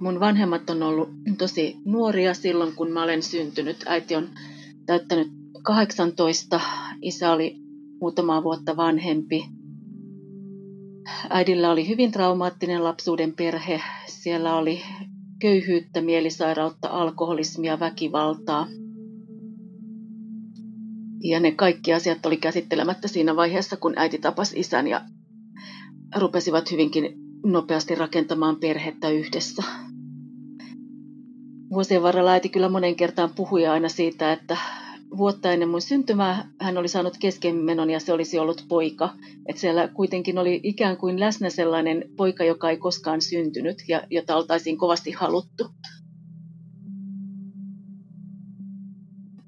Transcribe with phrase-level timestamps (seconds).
[0.00, 3.84] Mun vanhemmat on ollut tosi nuoria silloin, kun mä olen syntynyt.
[3.86, 4.28] Äiti on
[4.86, 5.28] täyttänyt
[5.62, 6.60] 18,
[7.02, 7.56] isä oli
[8.00, 9.44] muutamaa vuotta vanhempi.
[11.30, 13.80] Äidillä oli hyvin traumaattinen lapsuuden perhe.
[14.06, 14.82] Siellä oli
[15.40, 18.66] köyhyyttä, mielisairautta, alkoholismia, väkivaltaa.
[21.22, 25.00] Ja ne kaikki asiat oli käsittelemättä siinä vaiheessa, kun äiti tapasi isän ja
[26.16, 27.12] rupesivat hyvinkin
[27.44, 29.62] nopeasti rakentamaan perhettä yhdessä.
[31.70, 34.56] Vuosien varrella äiti kyllä monen kertaan puhui aina siitä, että
[35.16, 39.14] vuotta ennen mun syntymää hän oli saanut keskenmenon ja se olisi ollut poika.
[39.46, 44.36] Että siellä kuitenkin oli ikään kuin läsnä sellainen poika, joka ei koskaan syntynyt ja jota
[44.36, 45.66] oltaisiin kovasti haluttu.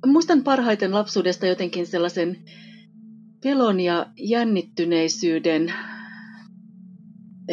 [0.07, 2.37] Muistan parhaiten lapsuudesta jotenkin sellaisen
[3.43, 5.75] pelon ja jännittyneisyyden.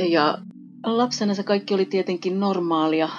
[0.09, 0.37] Ja
[0.83, 3.09] lapsena se kaikki oli tietenkin normaalia,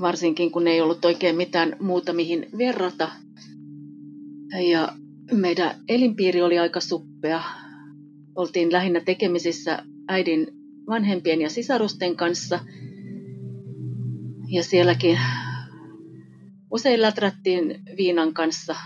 [0.00, 3.10] varsinkin kun ei ollut oikein mitään muuta mihin verrata.
[4.70, 4.92] Ja
[5.32, 7.42] meidän elinpiiri oli aika suppea.
[8.34, 10.46] Oltiin lähinnä tekemisissä äidin
[10.88, 12.60] vanhempien ja sisarusten kanssa.
[14.48, 15.18] Ja sielläkin
[16.70, 18.76] usein läträttiin viinan kanssa.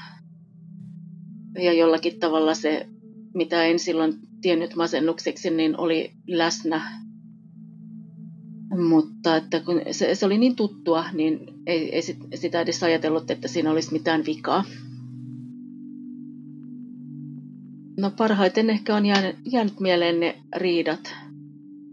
[1.63, 2.87] Ja jollakin tavalla se,
[3.35, 7.05] mitä en silloin tiennyt masennukseksi, niin oli läsnä
[8.81, 13.31] mutta että kun se, se oli niin tuttua, niin ei, ei sit, sitä edes ajatellut,
[13.31, 14.65] että siinä olisi mitään vikaa.
[17.97, 21.15] No parhaiten ehkä on jäänyt, jäänyt mieleen ne riidat.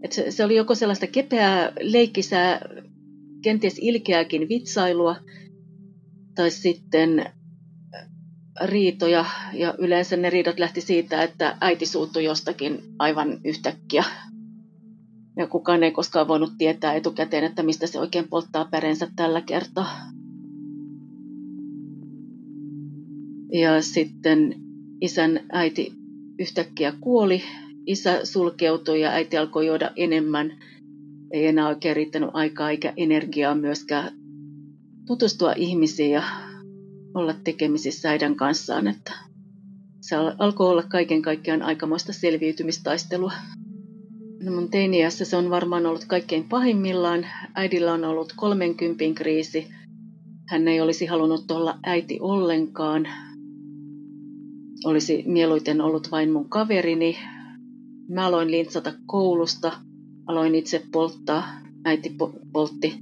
[0.02, 2.60] Et se, se oli joko sellaista kepeää, leikkisää,
[3.42, 5.16] kenties ilkeääkin vitsailua,
[6.34, 7.24] tai sitten
[8.64, 14.04] riitoja, ja yleensä ne riidat lähti siitä, että äiti suuttui jostakin aivan yhtäkkiä
[15.36, 19.96] ja kukaan ei koskaan voinut tietää etukäteen, että mistä se oikein polttaa pärensä tällä kertaa.
[23.52, 24.54] Ja sitten
[25.00, 25.92] isän äiti
[26.38, 27.42] yhtäkkiä kuoli.
[27.86, 30.52] Isä sulkeutui ja äiti alkoi juoda enemmän.
[31.30, 34.12] Ei enää oikein riittänyt aikaa eikä energiaa myöskään
[35.06, 36.22] tutustua ihmisiin ja
[37.14, 38.88] olla tekemisissä äidän kanssaan.
[38.88, 39.12] Että
[40.00, 43.32] se alkoi olla kaiken kaikkiaan aikamoista selviytymistaistelua.
[44.50, 47.26] Mun teiniässä se on varmaan ollut kaikkein pahimmillaan.
[47.54, 49.68] Äidillä on ollut 30 kriisi.
[50.48, 53.08] Hän ei olisi halunnut olla äiti ollenkaan.
[54.84, 57.18] Olisi mieluiten ollut vain mun kaverini.
[58.08, 59.72] Mä aloin lintsata koulusta.
[60.26, 61.48] Aloin itse polttaa.
[61.84, 62.16] Äiti
[62.52, 62.98] poltti.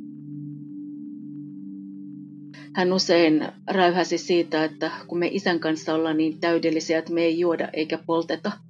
[2.74, 7.38] Hän usein räyhäsi siitä, että kun me isän kanssa ollaan niin täydellisiä, että me ei
[7.38, 8.52] juoda eikä polteta–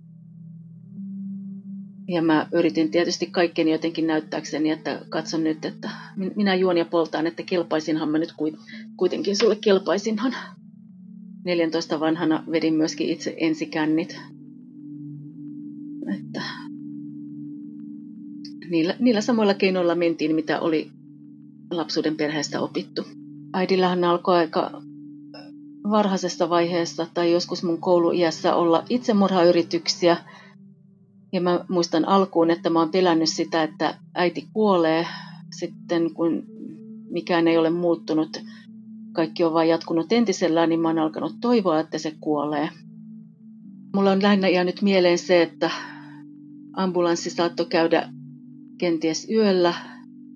[2.10, 5.91] ja mä yritin tietysti kaikkeni jotenkin näyttääkseni, että katson nyt, että
[6.37, 8.34] minä juon ja poltaan, että kelpaisinhan mä nyt
[8.97, 10.34] kuitenkin sulle kelpaisinhan.
[11.44, 14.21] 14 vanhana vedin myöskin itse ensikännit.
[16.15, 16.43] Että
[18.71, 20.91] niillä, niillä samoilla keinoilla mentiin, mitä oli
[21.71, 23.06] lapsuuden perheestä opittu.
[23.53, 24.82] Äidillähän alkoi aika
[25.91, 30.16] varhaisessa vaiheessa tai joskus mun kouluiässä olla itsemurhayrityksiä–
[31.32, 35.06] ja mä muistan alkuun, että mä oon pelännyt sitä, että äiti kuolee
[35.59, 36.42] sitten, kun
[37.10, 38.42] mikään ei ole muuttunut,
[39.12, 42.68] kaikki on vain jatkunut entisellään, niin mä oon alkanut toivoa, että se kuolee.
[43.94, 45.71] Mulla on lähinnä jäänyt mieleen se, että
[46.72, 48.09] ambulanssi saattoi käydä
[48.78, 49.74] kenties yöllä,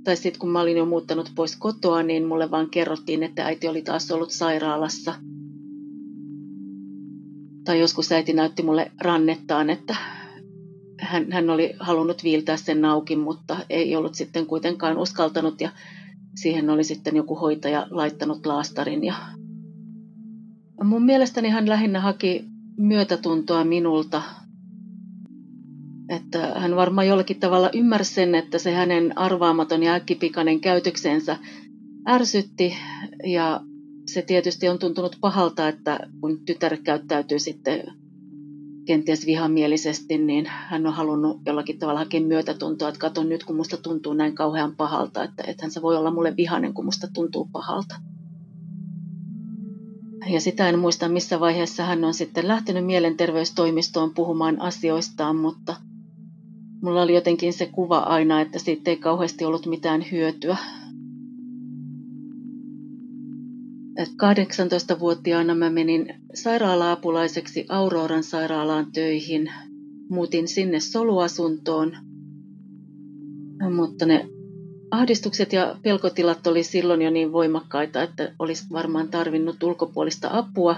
[0.04, 3.68] tai sitten kun mä olin jo muuttanut pois kotoa, niin mulle vaan kerrottiin, että äiti
[3.68, 5.14] oli taas ollut sairaalassa.
[7.64, 9.96] Tai joskus äiti näytti mulle rannettaan, että
[11.04, 15.70] hän, hän oli halunnut viiltää sen auki, mutta ei ollut sitten kuitenkaan uskaltanut ja
[16.34, 19.04] siihen oli sitten joku hoitaja laittanut laastarin.
[19.04, 19.14] Ja
[20.84, 22.44] mun mielestäni hän lähinnä haki
[22.78, 24.22] myötätuntoa minulta,
[26.08, 31.36] että hän varmaan jollakin tavalla ymmärsi sen, että se hänen arvaamaton ja äkkipikainen käytöksensä
[32.08, 32.76] ärsytti
[33.24, 33.60] ja
[34.06, 37.84] se tietysti on tuntunut pahalta, että kun tytär käyttäytyy sitten
[38.84, 43.76] kenties vihamielisesti, niin hän on halunnut jollakin tavalla hakea myötätuntoa, että kato nyt kun musta
[43.76, 47.94] tuntuu näin kauhean pahalta, että ethän se voi olla mulle vihainen, kun musta tuntuu pahalta.
[50.26, 55.76] Ja sitä en muista, missä vaiheessa hän on sitten lähtenyt mielenterveystoimistoon puhumaan asioistaan, mutta
[56.82, 60.56] mulla oli jotenkin se kuva aina, että siitä ei kauheasti ollut mitään hyötyä.
[64.00, 69.50] 18-vuotiaana mä menin sairaala-apulaiseksi Auroran sairaalaan töihin.
[70.10, 71.96] Muutin sinne soluasuntoon,
[73.74, 74.28] mutta ne
[74.90, 80.76] ahdistukset ja pelkotilat oli silloin jo niin voimakkaita, että olisi varmaan tarvinnut ulkopuolista apua.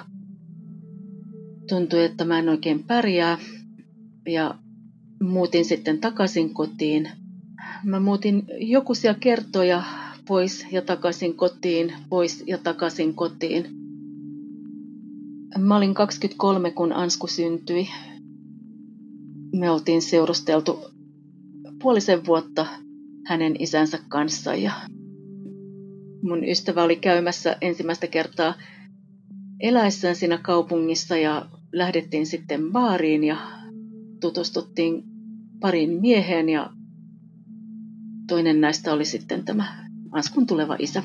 [1.69, 3.39] Tuntui, että mä en oikein pärjää
[4.27, 4.55] ja
[5.23, 7.11] muutin sitten takaisin kotiin.
[7.85, 9.83] Mä muutin jokuisia kertoja
[10.29, 13.67] pois ja takaisin kotiin, pois ja takaisin kotiin.
[15.59, 17.89] Mä olin 23, kun Ansku syntyi.
[19.53, 20.79] Me oltiin seurusteltu
[21.83, 22.67] puolisen vuotta
[23.27, 24.73] hänen isänsä kanssa ja
[26.23, 28.55] mun ystävä oli käymässä ensimmäistä kertaa
[29.61, 33.37] eläessään siinä kaupungissa ja lähdettiin sitten baariin ja
[34.21, 35.05] tutustuttiin
[35.61, 36.71] parin mieheen ja
[38.29, 39.86] toinen näistä oli sitten tämä
[40.17, 41.03] Anskun tuleva isä.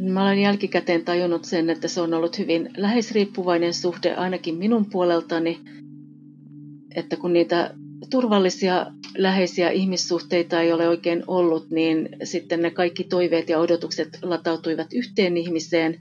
[0.00, 5.60] Mä olen jälkikäteen tajunnut sen, että se on ollut hyvin läheisriippuvainen suhde ainakin minun puoleltani,
[6.94, 7.74] että kun niitä
[8.10, 8.86] turvallisia
[9.18, 15.36] läheisiä ihmissuhteita ei ole oikein ollut, niin sitten ne kaikki toiveet ja odotukset latautuivat yhteen
[15.36, 16.00] ihmiseen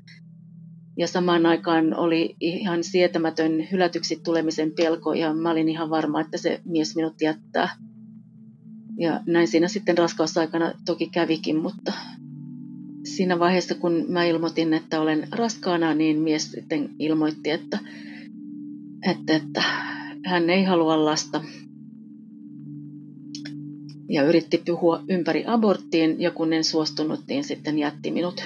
[0.97, 6.37] ja samaan aikaan oli ihan sietämätön hylätyksi tulemisen pelko ja mä olin ihan varma, että
[6.37, 7.69] se mies minut jättää.
[8.97, 11.93] Ja näin siinä sitten raskausaikana toki kävikin, mutta
[13.03, 17.79] siinä vaiheessa kun mä ilmoitin, että olen raskaana, niin mies sitten ilmoitti, että,
[19.09, 19.63] että, että
[20.25, 21.43] hän ei halua lasta.
[24.09, 28.43] Ja yritti puhua ympäri aborttiin ja kun en suostunut, niin sitten jätti minut.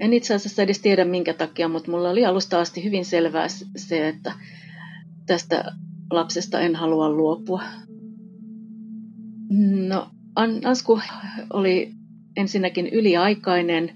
[0.00, 3.46] En itse asiassa edes tiedä minkä takia, mutta mulla oli alusta asti hyvin selvää
[3.76, 4.32] se, että
[5.26, 5.64] tästä
[6.10, 7.62] lapsesta en halua luopua.
[9.88, 10.08] No,
[10.64, 11.00] Ansku
[11.52, 11.92] oli
[12.36, 13.90] ensinnäkin yliaikainen.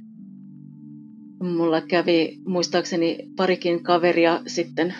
[1.42, 4.94] Mulla kävi muistaakseni parikin kaveria sitten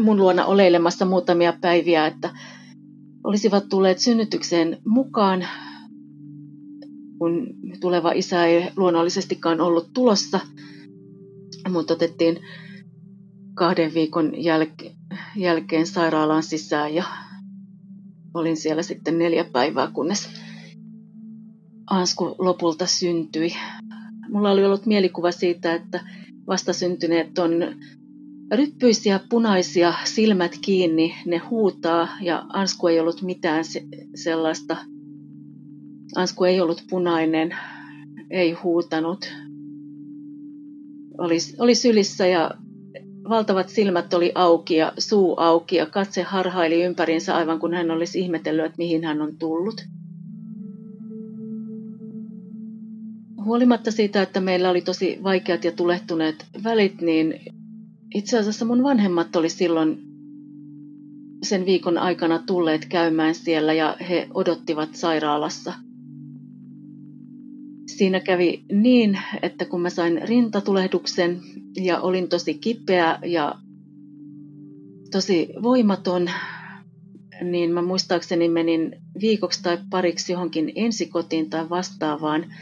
[0.00, 2.30] mun luona oleilemassa muutamia päiviä, että
[3.24, 5.46] olisivat tulleet synnytykseen mukaan,
[7.18, 7.46] kun
[7.80, 10.40] tuleva isä ei luonnollisestikaan ollut tulossa.
[11.68, 12.40] Mutta otettiin
[13.54, 14.96] kahden viikon jälke-
[15.36, 17.04] jälkeen sairaalaan sisään ja
[18.34, 20.28] olin siellä sitten neljä päivää, kunnes
[21.90, 23.52] Ansku lopulta syntyi.
[24.28, 26.00] Mulla oli ollut mielikuva siitä, että
[26.46, 27.50] vastasyntyneet on
[28.54, 34.76] ryppyisiä punaisia, silmät kiinni, ne huutaa ja Ansku ei ollut mitään se- sellaista.
[36.16, 37.56] Ansku ei ollut punainen,
[38.30, 39.32] ei huutanut.
[41.18, 42.50] Oli, oli sylissä ja
[43.28, 48.20] valtavat silmät oli auki ja suu auki ja katse harhaili ympärinsä aivan kun hän olisi
[48.20, 49.84] ihmetellyt, että mihin hän on tullut.
[53.44, 57.40] Huolimatta siitä, että meillä oli tosi vaikeat ja tulehtuneet välit, niin
[58.14, 60.02] itse asiassa mun vanhemmat oli silloin
[61.42, 65.74] sen viikon aikana tulleet käymään siellä ja he odottivat sairaalassa–
[67.98, 71.40] siinä kävi niin, että kun mä sain rintatulehduksen
[71.76, 73.54] ja olin tosi kipeä ja
[75.12, 76.30] tosi voimaton,
[77.42, 82.54] niin mä muistaakseni menin viikoksi tai pariksi johonkin ensikotiin tai vastaavaan.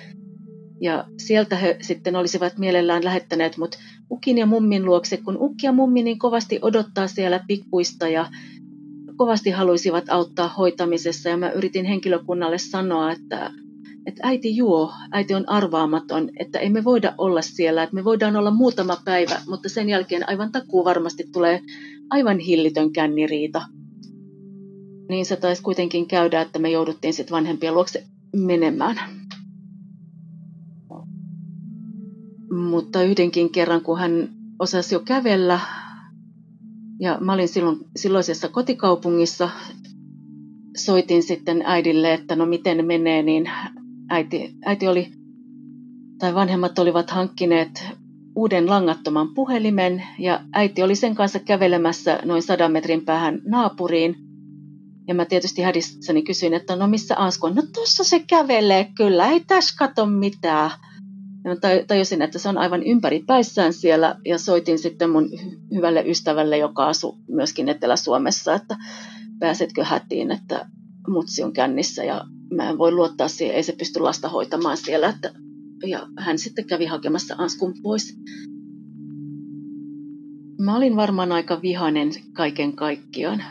[0.81, 3.79] Ja sieltä he sitten olisivat mielellään lähettäneet mut
[4.11, 8.27] Ukin ja mummin luokse, kun Ukki ja mummi niin kovasti odottaa siellä pikkuista ja
[9.17, 11.29] kovasti haluaisivat auttaa hoitamisessa.
[11.29, 13.51] Ja mä yritin henkilökunnalle sanoa, että
[14.07, 18.37] että äiti juo, äiti on arvaamaton, että ei me voida olla siellä, että me voidaan
[18.37, 21.63] olla muutama päivä, mutta sen jälkeen aivan takuu varmasti tulee
[22.11, 23.63] aivan hillitön känniriita.
[25.09, 28.97] Niin se taisi kuitenkin käydä, että me jouduttiin sitten vanhempien luokse menemään.
[32.71, 34.29] Mutta yhdenkin kerran, kun hän
[34.59, 35.61] osasi jo kävellä,
[37.01, 39.51] ja mä olin silloin, silloisessa kotikaupungissa,
[40.77, 43.51] soitin sitten äidille, että no miten menee, niin
[44.11, 45.13] äiti, äiti oli,
[46.19, 47.85] tai vanhemmat olivat hankkineet
[48.37, 54.17] uuden langattoman puhelimen ja äiti oli sen kanssa kävelemässä noin sadan metrin päähän naapuriin.
[55.09, 57.55] Ja mä tietysti hädissäni kysyin, että no missä Ansku on?
[57.55, 60.71] No tuossa se kävelee kyllä, ei tässä kato mitään.
[61.45, 65.29] Ja tajusin, että se on aivan ympäri päissään siellä ja soitin sitten mun
[65.75, 68.77] hyvälle ystävälle, joka asuu myöskin Etelä-Suomessa, että
[69.39, 70.67] pääsetkö hätiin, että
[71.09, 75.09] mutsi on kännissä ja mä en voi luottaa siihen, ei se pysty lasta hoitamaan siellä.
[75.09, 75.33] Että,
[75.87, 78.19] ja hän sitten kävi hakemassa Anskun pois.
[80.59, 83.45] Mä olin varmaan aika vihainen kaiken kaikkiaan.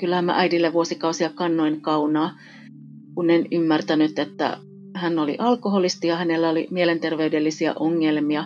[0.00, 2.38] Kyllähän mä äidille vuosikausia kannoin kaunaa,
[3.14, 4.58] kun en ymmärtänyt, että
[4.94, 8.44] hän oli alkoholisti ja hänellä oli mielenterveydellisiä ongelmia.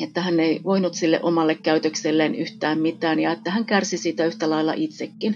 [0.00, 4.50] Että hän ei voinut sille omalle käytökselleen yhtään mitään ja että hän kärsi siitä yhtä
[4.50, 5.34] lailla itsekin.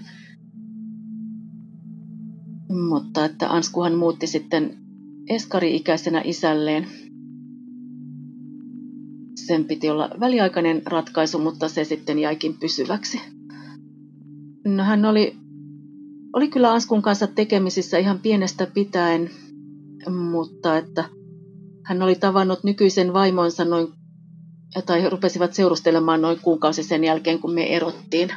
[2.89, 4.77] Mutta että Anskuhan muutti sitten
[5.29, 6.87] eskari-ikäisenä isälleen.
[9.35, 13.21] Sen piti olla väliaikainen ratkaisu, mutta se sitten jäikin pysyväksi.
[14.65, 15.35] No hän oli,
[16.33, 19.29] oli kyllä Anskun kanssa tekemisissä ihan pienestä pitäen,
[20.31, 21.09] mutta että
[21.83, 23.87] hän oli tavannut nykyisen vaimonsa noin,
[24.85, 28.29] tai he rupesivat seurustelemaan noin kuukausi sen jälkeen, kun me erottiin.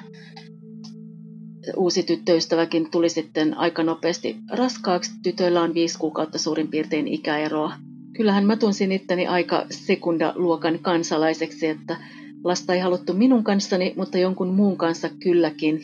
[1.77, 5.11] Uusi tyttöystäväkin tuli sitten aika nopeasti raskaaksi.
[5.23, 7.73] Tytöillä on viisi kuukautta suurin piirtein ikäeroa.
[8.17, 11.97] Kyllähän mä tunsin itteni aika sekundaluokan kansalaiseksi, että
[12.45, 15.81] lasta ei haluttu minun kanssani, mutta jonkun muun kanssa kylläkin.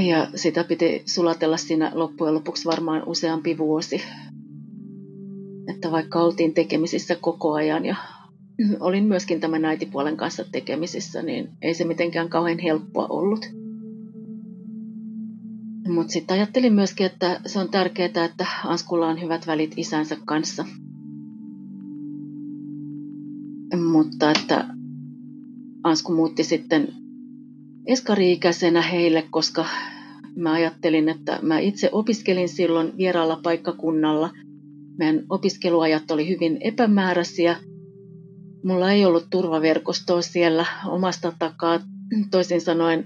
[0.00, 4.02] Ja sitä piti sulatella siinä loppujen lopuksi varmaan useampi vuosi.
[5.68, 7.96] Että vaikka oltiin tekemisissä koko ajan ja
[8.80, 13.46] olin myöskin tämän äitipuolen kanssa tekemisissä, niin ei se mitenkään kauhean helppoa ollut.
[15.88, 20.64] Mutta sitten ajattelin myöskin, että se on tärkeää, että Anskulla on hyvät välit isänsä kanssa.
[23.92, 24.68] Mutta että
[25.82, 26.88] Ansku muutti sitten
[27.86, 29.66] eskari-ikäisenä heille, koska
[30.36, 34.30] mä ajattelin, että mä itse opiskelin silloin vieraalla paikkakunnalla.
[34.98, 37.56] Meidän opiskeluajat oli hyvin epämääräisiä.
[38.66, 41.80] Mulla ei ollut turvaverkostoa siellä omasta takaa.
[42.30, 43.04] Toisin sanoen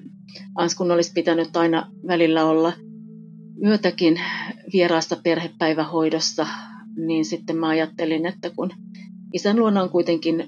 [0.54, 2.72] Anskun olisi pitänyt aina välillä olla
[3.64, 4.20] yötäkin
[4.72, 6.46] vieraassa perhepäivähoidossa,
[6.96, 8.70] niin sitten mä ajattelin, että kun
[9.32, 10.44] isän luona on kuitenkin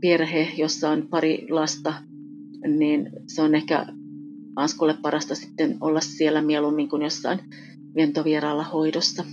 [0.00, 1.94] perhe, jossa on pari lasta,
[2.66, 3.86] niin se on ehkä
[4.56, 7.40] Anskulle parasta sitten olla siellä mieluummin kuin jossain
[7.94, 9.24] ventovieraalla hoidossa.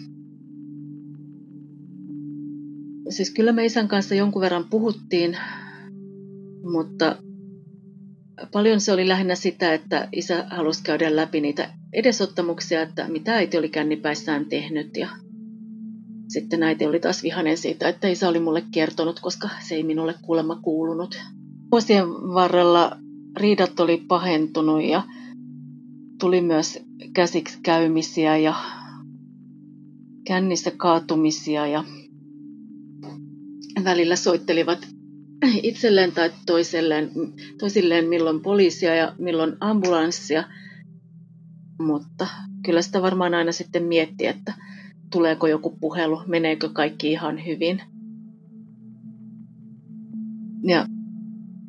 [3.11, 5.37] Siis kyllä me isän kanssa jonkun verran puhuttiin,
[6.71, 7.15] mutta
[8.51, 13.57] paljon se oli lähinnä sitä, että isä halusi käydä läpi niitä edesottamuksia, että mitä äiti
[13.57, 15.09] oli kännipäissään tehnyt ja
[16.27, 20.15] sitten äiti oli taas vihainen siitä, että isä oli mulle kertonut, koska se ei minulle
[20.21, 21.19] kuulemma kuulunut.
[21.71, 22.97] Vuosien varrella
[23.37, 25.03] riidat oli pahentunut ja
[26.19, 26.79] tuli myös
[27.13, 28.55] käsiksi käymisiä ja
[30.27, 31.83] kännissä kaatumisia ja
[33.83, 34.87] välillä soittelivat
[35.63, 37.11] itselleen tai toiselleen,
[37.59, 40.43] toisilleen milloin poliisia ja milloin ambulanssia.
[41.79, 42.27] Mutta
[42.65, 44.53] kyllä sitä varmaan aina sitten mietti, että
[45.11, 47.81] tuleeko joku puhelu, meneekö kaikki ihan hyvin.
[50.63, 50.85] Ja,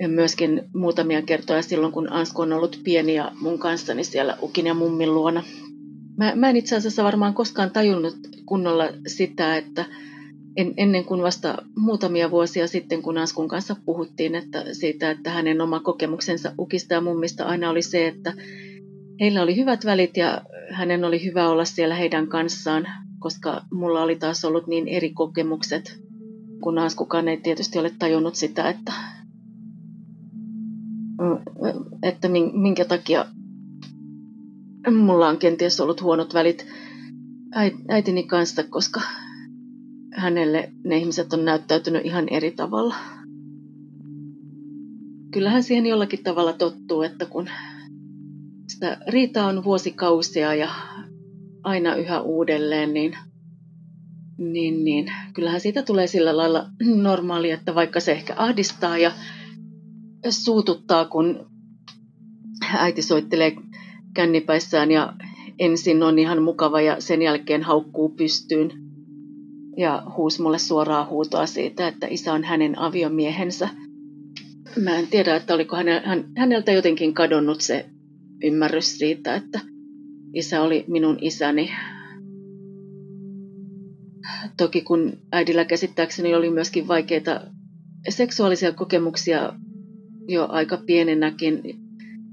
[0.09, 4.75] myöskin muutamia kertoja silloin, kun Ansku on ollut pieni ja mun kanssani siellä Ukin ja
[4.75, 5.43] mummin luona.
[6.17, 8.17] Mä, mä en itse asiassa varmaan koskaan tajunnut
[8.47, 9.85] kunnolla sitä, että
[10.57, 15.61] en, ennen kuin vasta muutamia vuosia sitten, kun Askun kanssa puhuttiin että siitä, että hänen
[15.61, 18.35] oma kokemuksensa ukista ja mummista aina oli se, että
[19.21, 22.87] heillä oli hyvät välit ja hänen oli hyvä olla siellä heidän kanssaan,
[23.19, 26.03] koska mulla oli taas ollut niin eri kokemukset,
[26.63, 28.93] kun Askukaan ei tietysti ole tajunnut sitä, että,
[32.03, 33.25] että minkä takia
[34.91, 36.67] mulla on kenties ollut huonot välit
[37.89, 39.01] äitini kanssa, koska
[40.13, 42.95] hänelle ne ihmiset on näyttäytynyt ihan eri tavalla.
[45.31, 47.49] Kyllähän siihen jollakin tavalla tottuu, että kun
[48.69, 50.69] sitä riitaa on vuosikausia ja
[51.63, 53.17] aina yhä uudelleen, niin,
[54.39, 56.67] niin, niin kyllähän siitä tulee sillä lailla
[57.03, 59.13] normaali, että vaikka se ehkä ahdistaa ja
[60.31, 61.47] suututtaa, kun
[62.75, 63.53] äiti soittelee
[64.15, 65.13] kännipäissään ja
[65.59, 68.92] ensin on ihan mukava ja sen jälkeen haukkuu pystyyn,
[69.77, 73.69] ja huusi mulle suoraa huutoa siitä, että isä on hänen aviomiehensä.
[74.83, 75.77] Mä en tiedä, että oliko
[76.37, 77.87] häneltä jotenkin kadonnut se
[78.43, 79.61] ymmärrys siitä, että
[80.35, 81.71] isä oli minun isäni.
[84.57, 87.41] Toki kun äidillä käsittääkseni oli myöskin vaikeita
[88.09, 89.53] seksuaalisia kokemuksia
[90.29, 91.63] jo aika pienenäkin,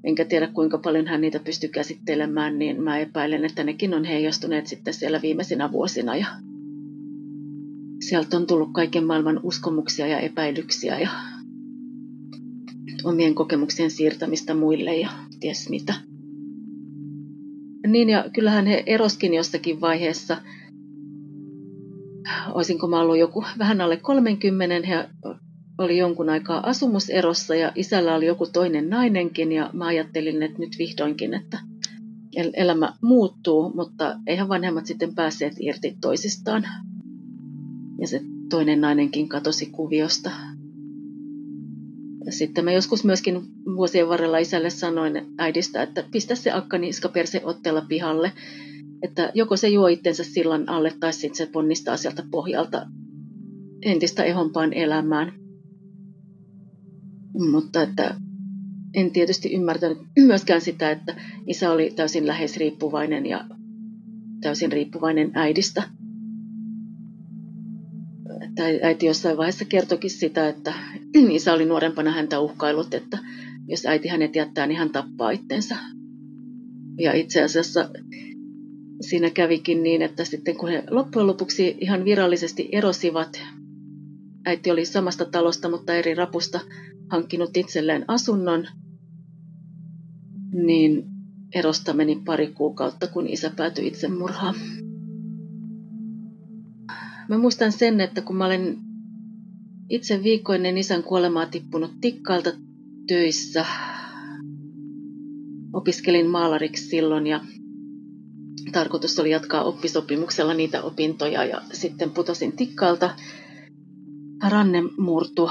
[0.04, 4.68] enkä tiedä kuinka paljon hän niitä pystyi käsittelemään, niin mä epäilen, että nekin on heijastuneet
[4.68, 6.16] sitten siellä viimeisinä vuosina.
[6.16, 6.28] Ja
[8.00, 11.10] sieltä on tullut kaiken maailman uskomuksia ja epäilyksiä ja
[13.04, 15.94] omien kokemuksien siirtämistä muille ja ties mitä.
[17.88, 20.38] Niin ja kyllähän he eroskin jossakin vaiheessa.
[22.54, 25.10] Oisinko mä ollut joku vähän alle 30, he
[25.78, 30.76] oli jonkun aikaa asumuserossa ja isällä oli joku toinen nainenkin ja mä ajattelin, että nyt
[30.80, 31.60] vihdoinkin, että
[32.54, 36.66] elämä muuttuu, mutta eihän vanhemmat sitten päässeet irti toisistaan.
[38.02, 40.32] Ja se toinen nainenkin katosi kuviosta.
[42.26, 43.42] Ja sitten mä joskus myöskin
[43.76, 46.78] vuosien varrella isälle sanoin äidistä, että pistä se akka
[47.14, 48.32] perse otteella pihalle,
[49.02, 52.86] että joko se juo itsensä sillan alle tai sitten se ponnistaa sieltä pohjalta
[53.82, 55.34] entistä ehompaan elämään.
[57.52, 58.16] Mutta että
[58.94, 61.16] en tietysti ymmärtänyt myöskään sitä, että
[61.48, 63.46] isä oli täysin läheisriippuvainen ja
[64.42, 65.84] täysin riippuvainen äidistä.
[68.60, 70.74] Että äiti jossain vaiheessa kertokin sitä, että
[71.30, 73.18] isä oli nuorempana häntä uhkailut, että
[73.68, 75.76] jos äiti hänet jättää, niin hän tappaa itsensä.
[76.98, 77.90] Ja itse asiassa
[79.02, 83.42] siinä kävikin niin, että sitten kun he loppujen lopuksi ihan virallisesti erosivat,
[84.46, 86.60] äiti oli samasta talosta, mutta eri rapusta
[87.10, 88.68] hankkinut itselleen asunnon,
[90.54, 91.06] niin
[91.56, 94.56] erosta meni pari kuukautta, kun isä päätyi itsemurhaan.
[97.30, 98.78] Mä muistan sen, että kun mä olen
[99.90, 102.50] itse viikkoinen isän kuolemaa tippunut tikkailta
[103.08, 103.66] töissä,
[105.74, 107.42] opiskelin maalariksi silloin ja
[108.72, 113.16] tarkoitus oli jatkaa oppisopimuksella niitä opintoja ja sitten putosin tikkailta.
[114.50, 115.50] Ranne murtu.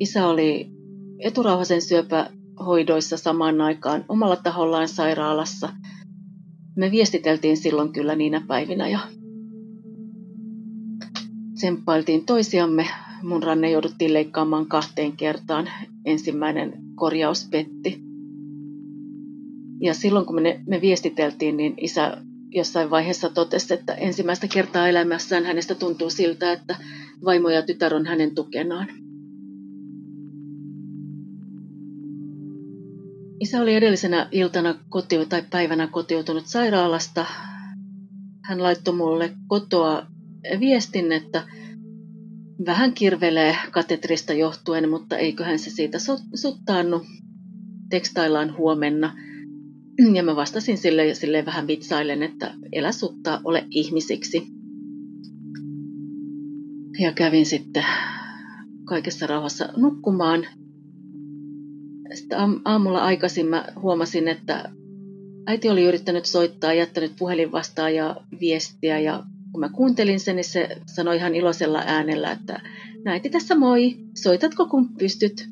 [0.00, 0.70] Isä oli
[1.18, 5.72] eturauhasen syöpähoidoissa samaan aikaan omalla tahollaan sairaalassa.
[6.76, 8.98] Me viestiteltiin silloin kyllä niinä päivinä ja
[11.66, 12.86] tsemppailtiin toisiamme.
[13.22, 15.70] Mun ranne jouduttiin leikkaamaan kahteen kertaan.
[16.04, 18.00] Ensimmäinen korjaus petti.
[19.80, 25.44] Ja silloin kun me, me viestiteltiin, niin isä jossain vaiheessa totesi, että ensimmäistä kertaa elämässään
[25.44, 26.76] hänestä tuntuu siltä, että
[27.24, 28.86] vaimo ja tytär on hänen tukenaan.
[33.40, 37.26] Isä oli edellisenä iltana kotio tai päivänä kotiutunut sairaalasta.
[38.44, 40.15] Hän laittoi mulle kotoa
[40.60, 41.42] viestin, että
[42.66, 45.98] vähän kirvelee katetrista johtuen, mutta eiköhän se siitä
[46.34, 47.04] suttaannu.
[47.90, 49.16] Tekstaillaan huomenna.
[50.14, 54.46] Ja mä vastasin sille ja sille vähän vitsailen, että elä suttaa, ole ihmisiksi.
[56.98, 57.84] Ja kävin sitten
[58.84, 60.46] kaikessa rauhassa nukkumaan.
[62.14, 64.72] Sitten aamulla aikaisin mä huomasin, että
[65.46, 69.24] äiti oli yrittänyt soittaa, jättänyt puhelin vastaan ja viestiä ja
[69.56, 72.60] kun mä kuuntelin sen, niin se sanoi ihan iloisella äänellä, että
[73.04, 75.48] näiti tässä moi, soitatko kun pystyt?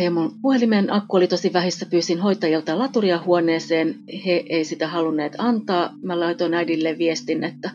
[0.00, 3.94] Ja mun puhelimen akku oli tosi vähissä, pyysin hoitajilta laturia huoneeseen.
[4.26, 5.94] He ei sitä halunneet antaa.
[6.02, 7.70] Mä laitoin äidille viestin, että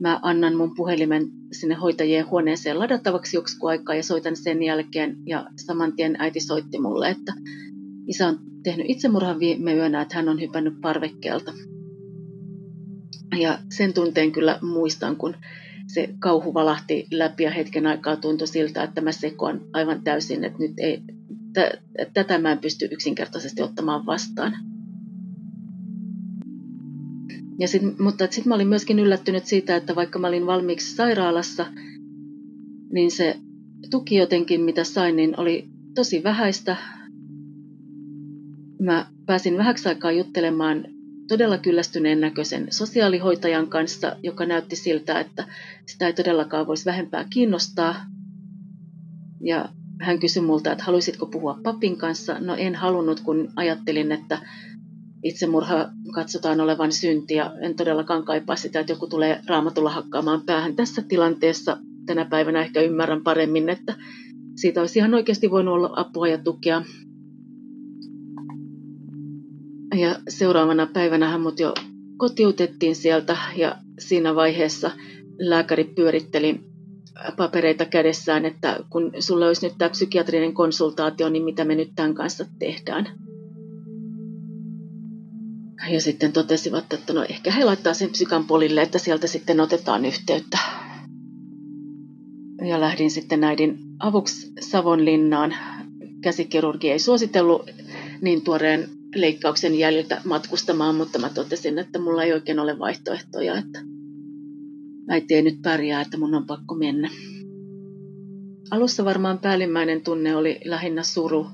[0.00, 5.16] mä annan mun puhelimen sinne hoitajien huoneeseen ladattavaksi joksi aikaa ja soitan sen jälkeen.
[5.26, 7.32] Ja saman tien äiti soitti mulle, että
[8.06, 11.52] isä on tehnyt itsemurhan viime yönä, että hän on hypännyt parvekkeelta.
[13.38, 15.34] Ja sen tunteen kyllä muistan, kun
[15.86, 20.58] se kauhu valahti läpi ja hetken aikaa tuntui siltä, että mä sekoan aivan täysin, että
[20.58, 21.02] nyt ei,
[22.14, 24.52] tätä mä en pysty yksinkertaisesti ottamaan vastaan.
[27.58, 31.66] Ja sit, mutta sitten mä olin myöskin yllättynyt siitä, että vaikka mä olin valmiiksi sairaalassa,
[32.92, 33.36] niin se
[33.90, 36.76] tuki jotenkin, mitä sain, niin oli tosi vähäistä.
[38.82, 40.84] Mä pääsin vähäksi aikaa juttelemaan
[41.30, 45.44] todella kyllästyneen näköisen sosiaalihoitajan kanssa, joka näytti siltä, että
[45.86, 47.94] sitä ei todellakaan voisi vähempää kiinnostaa.
[49.40, 49.68] Ja
[50.00, 52.40] hän kysyi multa, että haluaisitko puhua papin kanssa.
[52.40, 54.38] No en halunnut, kun ajattelin, että
[55.22, 60.76] itsemurha katsotaan olevan synti ja en todellakaan kaipaa sitä, että joku tulee raamatulla hakkaamaan päähän
[60.76, 61.76] tässä tilanteessa.
[62.06, 63.94] Tänä päivänä ehkä ymmärrän paremmin, että
[64.56, 66.82] siitä olisi ihan oikeasti voinut olla apua ja tukea.
[70.00, 71.74] Ja seuraavana päivänä hän mut jo
[72.16, 74.90] kotiutettiin sieltä ja siinä vaiheessa
[75.38, 76.60] lääkäri pyöritteli
[77.36, 82.14] papereita kädessään, että kun sulla olisi nyt tämä psykiatrinen konsultaatio, niin mitä me nyt tämän
[82.14, 83.06] kanssa tehdään.
[85.90, 90.04] Ja sitten totesivat, että no ehkä he laittaa sen psykan polille, että sieltä sitten otetaan
[90.04, 90.58] yhteyttä.
[92.68, 95.54] Ja lähdin sitten näiden avuksi Savonlinnaan.
[96.20, 97.70] Käsikirurgi ei suositellut
[98.20, 103.82] niin tuoreen leikkauksen jäljiltä matkustamaan, mutta mä totesin, että mulla ei oikein ole vaihtoehtoja, että
[105.08, 107.10] äiti ei nyt pärjää, että mun on pakko mennä.
[108.70, 111.46] Alussa varmaan päällimmäinen tunne oli lähinnä suru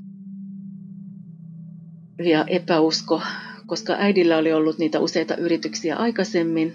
[2.25, 3.23] ja epäusko,
[3.67, 6.73] koska äidillä oli ollut niitä useita yrityksiä aikaisemmin.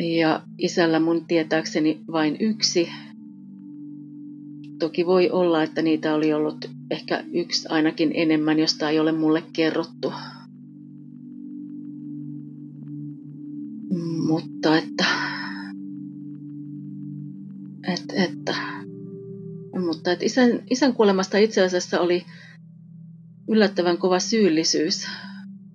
[0.00, 2.88] Ja isällä mun tietääkseni vain yksi.
[4.84, 9.42] Toki voi olla, että niitä oli ollut ehkä yksi ainakin enemmän, josta ei ole mulle
[9.52, 10.12] kerrottu.
[14.26, 15.04] Mutta että,
[17.92, 18.56] että, että
[19.84, 22.24] mutta että isän, isän kuolemasta itse asiassa oli
[23.48, 25.06] yllättävän kova syyllisyys.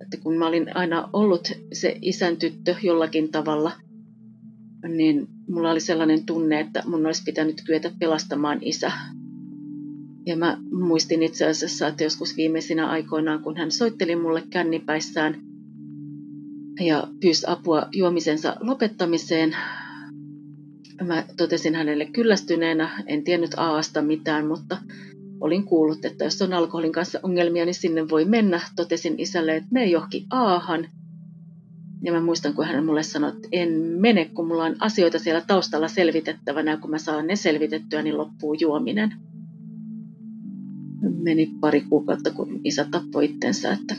[0.02, 3.72] Että kun mä olin aina ollut se isän tyttö jollakin tavalla,
[4.88, 8.92] niin mulla oli sellainen tunne, että mun olisi pitänyt kyetä pelastamaan isä.
[10.26, 15.40] Ja mä muistin itse asiassa, että joskus viimeisinä aikoinaan, kun hän soitteli mulle kännipäissään
[16.80, 19.56] ja pyysi apua juomisensa lopettamiseen,
[21.06, 24.78] mä totesin hänelle kyllästyneenä, en tiennyt Aasta mitään, mutta
[25.40, 28.60] Olin kuullut, että jos on alkoholin kanssa ongelmia, niin sinne voi mennä.
[28.76, 30.88] Totesin isälle, että me johonkin aahan.
[32.02, 35.42] Ja mä muistan, kun hän mulle sanoi, että en mene, kun mulla on asioita siellä
[35.46, 36.76] taustalla selvitettävänä.
[36.76, 39.12] kun mä saan ne selvitettyä, niin loppuu juominen.
[41.22, 43.96] Meni pari kuukautta, kun isä tappoi itsensä, että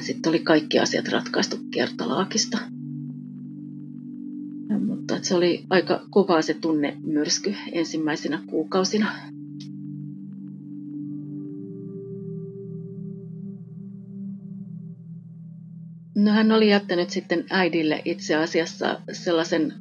[0.00, 2.58] sitten oli kaikki asiat ratkaistu kertalaakista.
[4.86, 9.12] Mutta se oli aika kovaa se tunne myrsky ensimmäisenä kuukausina.
[16.26, 19.72] No hän oli jättänyt sitten äidille itse asiassa sellaisen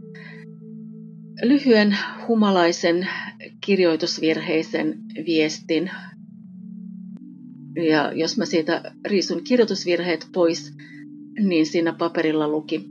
[1.42, 3.08] lyhyen humalaisen
[3.62, 5.92] kirjoitusvirheisen viestin.
[7.90, 10.74] Ja jos mä siitä riisun kirjoitusvirheet pois,
[11.40, 12.90] niin siinä paperilla luki.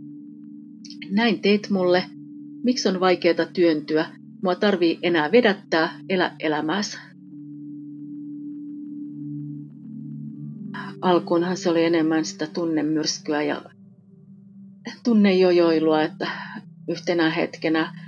[1.11, 2.05] Näin teit mulle.
[2.64, 4.07] Miksi on vaikeaa työntyä?
[4.43, 6.99] Mua tarvii enää vedättää, elä elämääsi.
[11.05, 13.62] Alkuunhan se oli enemmän sitä tunnemyrskyä ja
[15.05, 16.31] tunnejojoilua, että
[16.88, 17.99] yhtenä hetkenä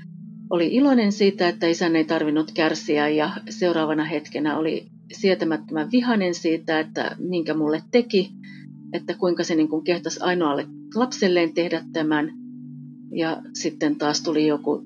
[0.50, 6.80] oli iloinen siitä, että isän ei tarvinnut kärsiä ja seuraavana hetkenä oli sietämättömän vihanen siitä,
[6.80, 8.30] että minkä mulle teki,
[8.92, 12.32] että kuinka se niin kuin kehtasi ainoalle lapselleen tehdä tämän.
[13.12, 14.82] Ja sitten taas tuli joku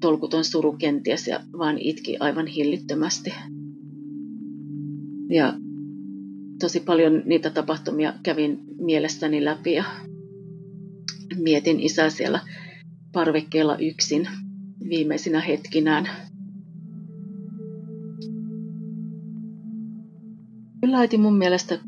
[0.00, 3.34] tolkuton suru kenties ja vaan itki aivan hillittömästi.
[5.30, 5.54] Ja
[6.62, 9.84] tosi paljon niitä tapahtumia kävin mielessäni läpi ja
[11.36, 12.40] mietin isää siellä
[13.12, 14.28] parvekkeella yksin
[14.88, 16.08] viimeisinä hetkinään.
[20.80, 21.78] Kyllä äiti mun mielestä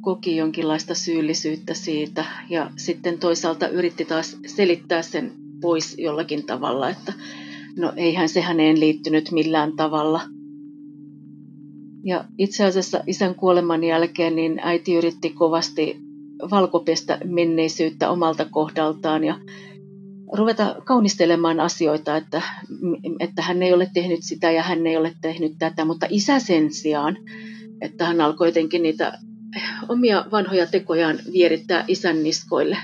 [0.00, 7.12] koki jonkinlaista syyllisyyttä siitä ja sitten toisaalta yritti taas selittää sen pois jollakin tavalla, että
[7.76, 10.20] no eihän se häneen liittynyt millään tavalla–
[12.04, 15.96] ja itse asiassa isän kuoleman jälkeen niin äiti yritti kovasti
[16.50, 19.38] valkopestä menneisyyttä omalta kohdaltaan ja
[20.32, 22.42] ruveta kaunistelemaan asioita, että,
[23.20, 26.72] että hän ei ole tehnyt sitä ja hän ei ole tehnyt tätä, mutta isä sen
[26.72, 27.16] sijaan,
[27.80, 29.18] että hän alkoi jotenkin niitä
[29.88, 32.76] omia vanhoja tekojaan vierittää isän niskoille.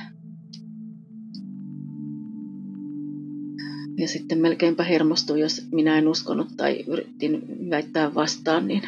[4.01, 8.83] Ja sitten melkeinpä hermostui, jos minä en uskonut tai yritin väittää vastaan, niin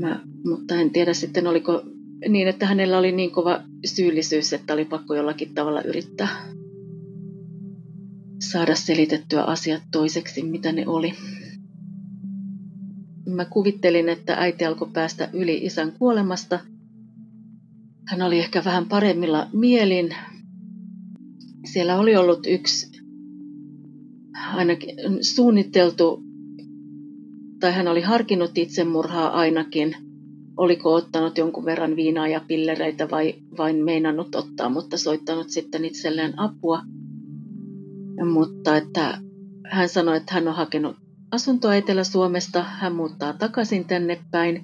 [0.00, 1.82] Mä, mutta en tiedä sitten oliko
[2.28, 6.28] niin, että hänellä oli niin kova syyllisyys, että oli pakko jollakin tavalla yrittää
[8.38, 11.14] saada selitettyä asiat toiseksi, mitä ne oli.
[13.26, 16.60] Mä kuvittelin, että äiti alkoi päästä yli isän kuolemasta.
[18.08, 20.14] Hän oli ehkä vähän paremmilla mielin.
[21.64, 23.02] Siellä oli ollut yksi
[24.54, 26.22] ainakin suunniteltu
[27.60, 29.96] tai hän oli harkinnut itsemurhaa ainakin.
[30.56, 36.40] Oliko ottanut jonkun verran viinaa ja pillereitä vai vain meinannut ottaa, mutta soittanut sitten itselleen
[36.40, 36.80] apua.
[38.32, 39.18] Mutta että
[39.70, 40.96] hän sanoi, että hän on hakenut
[41.30, 44.62] asuntoa Etelä-Suomesta, hän muuttaa takaisin tänne päin.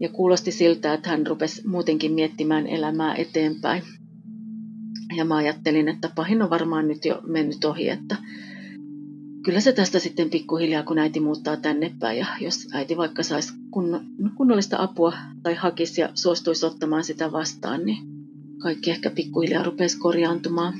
[0.00, 3.82] Ja kuulosti siltä, että hän rupesi muutenkin miettimään elämää eteenpäin.
[5.16, 8.16] Ja mä ajattelin, että pahin on varmaan nyt jo mennyt ohi, että
[9.44, 12.18] kyllä se tästä sitten pikkuhiljaa, kun äiti muuttaa tänne päin.
[12.18, 13.52] Ja jos äiti vaikka saisi
[14.36, 17.98] kunnollista apua tai hakisi ja suostuisi ottamaan sitä vastaan, niin
[18.62, 20.74] kaikki ehkä pikkuhiljaa rupesi korjaantumaan.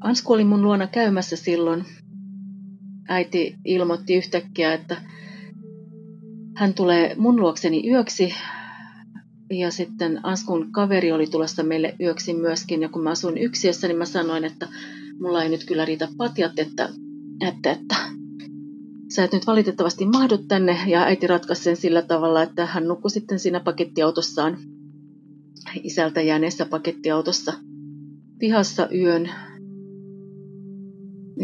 [0.00, 1.84] Ansku oli mun luona käymässä silloin.
[3.08, 4.96] Äiti ilmoitti yhtäkkiä, että
[6.56, 8.34] hän tulee mun luokseni yöksi
[9.50, 12.82] ja sitten Askun kaveri oli tulossa meille yöksi myöskin.
[12.82, 14.68] Ja kun mä asuin yksiössä, niin mä sanoin, että
[15.20, 16.88] mulla ei nyt kyllä riitä patjat, että,
[17.48, 17.96] että, että
[19.14, 20.78] sä et nyt valitettavasti mahdu tänne.
[20.86, 24.58] Ja äiti ratkaisi sen sillä tavalla, että hän nukkui sitten siinä pakettiautossaan,
[25.82, 27.52] isältä jääneessä pakettiautossa
[28.38, 29.30] pihassa yön.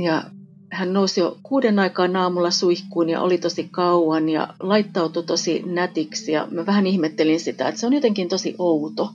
[0.03, 0.25] Ja
[0.73, 6.33] hän nousi jo kuuden aikaan aamulla suihkuun ja oli tosi kauan ja laittautui tosi nätiksi.
[6.33, 9.11] Ja mä vähän ihmettelin sitä, että se on jotenkin tosi outo.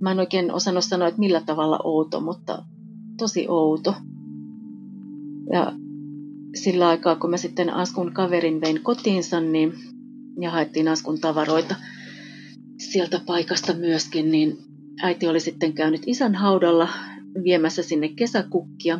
[0.00, 2.64] Mä en oikein osannut sanoa, että millä tavalla outo, mutta
[3.18, 3.94] tosi outo.
[5.52, 5.72] Ja
[6.54, 9.72] sillä aikaa, kun mä sitten Askun kaverin vein kotiinsa, niin,
[10.40, 11.74] ja haettiin Askun tavaroita
[12.78, 14.58] sieltä paikasta myöskin, niin
[15.02, 16.88] äiti oli sitten käynyt isän haudalla
[17.44, 18.98] viemässä sinne kesäkukkia.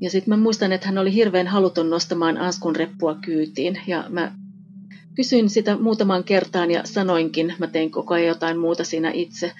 [0.00, 3.80] Ja sitten mä muistan, että hän oli hirveän haluton nostamaan Askun reppua kyytiin.
[3.86, 4.32] Ja mä
[5.14, 9.52] kysyin sitä muutaman kertaan ja sanoinkin, mä tein koko ajan jotain muuta siinä itse.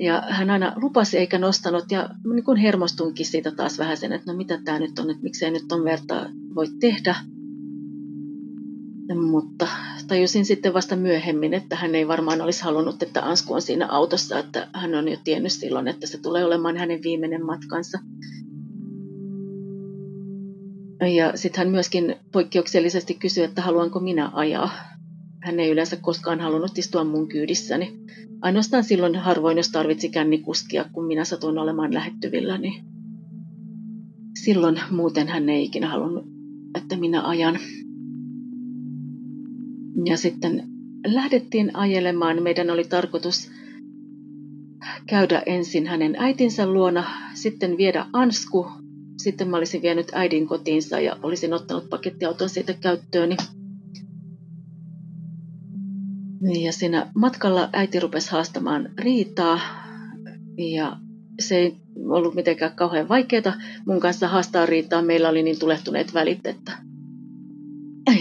[0.00, 4.32] Ja hän aina lupasi eikä nostanut ja niin kun hermostunkin siitä taas vähän sen, että
[4.32, 7.16] no mitä tämä nyt on, että miksei nyt on verta voi tehdä.
[9.30, 9.68] Mutta
[10.08, 14.38] tajusin sitten vasta myöhemmin, että hän ei varmaan olisi halunnut, että Ansku on siinä autossa,
[14.38, 17.98] että hän on jo tiennyt silloin, että se tulee olemaan hänen viimeinen matkansa.
[21.00, 24.70] Ja sitten hän myöskin poikkeuksellisesti kysyi, että haluanko minä ajaa.
[25.42, 27.98] Hän ei yleensä koskaan halunnut istua mun kyydissäni.
[28.40, 32.84] Ainoastaan silloin harvoin, jos tarvitsi kännikuskia, kun minä satuin olemaan lähettyvillä, niin
[34.44, 36.24] silloin muuten hän ei ikinä halunnut,
[36.74, 37.58] että minä ajan.
[40.04, 40.68] Ja sitten
[41.06, 42.42] lähdettiin ajelemaan.
[42.42, 43.50] Meidän oli tarkoitus
[45.06, 48.66] käydä ensin hänen äitinsä luona, sitten viedä Ansku
[49.18, 53.36] sitten mä olisin vienyt äidin kotiinsa ja olisin ottanut pakettiauton siitä käyttööni.
[56.64, 59.60] Ja siinä matkalla äiti rupesi haastamaan riitaa
[60.58, 60.96] ja
[61.40, 61.76] se ei
[62.08, 63.54] ollut mitenkään kauhean vaikeaa
[63.86, 65.02] mun kanssa haastaa riitaa.
[65.02, 66.78] Meillä oli niin tulehtuneet välit, että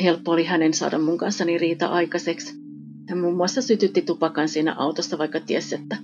[0.04, 2.54] helppo oli hänen saada mun kanssani riita aikaiseksi.
[3.10, 5.98] Hän muun muassa sytytti tupakan siinä autossa, vaikka tiesi, että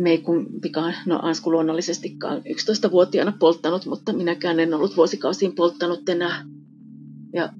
[0.00, 6.44] me ei kumpikaan, no Ansku luonnollisestikaan 11-vuotiaana polttanut, mutta minäkään en ollut vuosikausiin polttanut enää.
[7.32, 7.52] Ja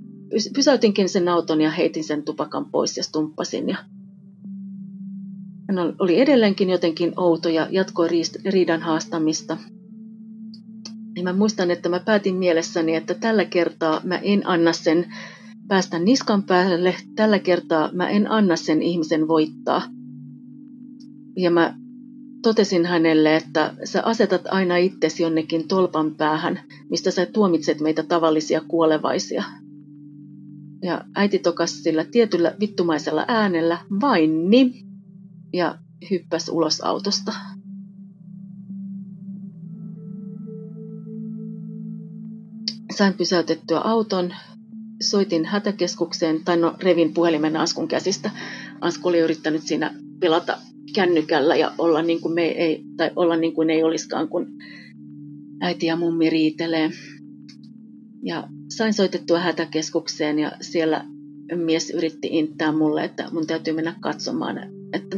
[0.55, 3.69] pysäytinkin sen auton ja heitin sen tupakan pois ja stumppasin.
[3.69, 3.77] Ja
[5.69, 8.09] hän oli edelleenkin jotenkin outo ja jatkoi
[8.45, 9.57] riidan haastamista.
[11.17, 15.07] Ja mä muistan, että mä päätin mielessäni, että tällä kertaa mä en anna sen
[15.69, 16.95] päästä niskan päälle.
[17.17, 19.83] Tällä kertaa mä en anna sen ihmisen voittaa.
[21.37, 21.80] Ja mä
[22.43, 28.61] totesin hänelle, että sä asetat aina itsesi jonnekin tolpan päähän, mistä sä tuomitset meitä tavallisia
[28.69, 29.45] kuolevaisia.
[30.83, 34.85] Ja äiti tokas sillä tietyllä vittumaisella äänellä vainni
[35.53, 35.79] ja
[36.11, 37.33] hyppäs ulos autosta.
[42.97, 44.35] Sain pysäytettyä auton,
[45.03, 48.31] soitin hätäkeskukseen, tai no revin puhelimen Askun käsistä.
[48.81, 50.59] Asku oli yrittänyt siinä pelata
[50.93, 54.47] kännykällä ja olla niin kuin, me ei, tai olla niin kuin ei olisikaan, kun
[55.61, 56.91] äiti ja mummi riitelee.
[58.23, 61.05] Ja sain soitettua hätäkeskukseen ja siellä
[61.55, 64.59] mies yritti inttää mulle, että mun täytyy mennä katsomaan,
[64.93, 65.17] että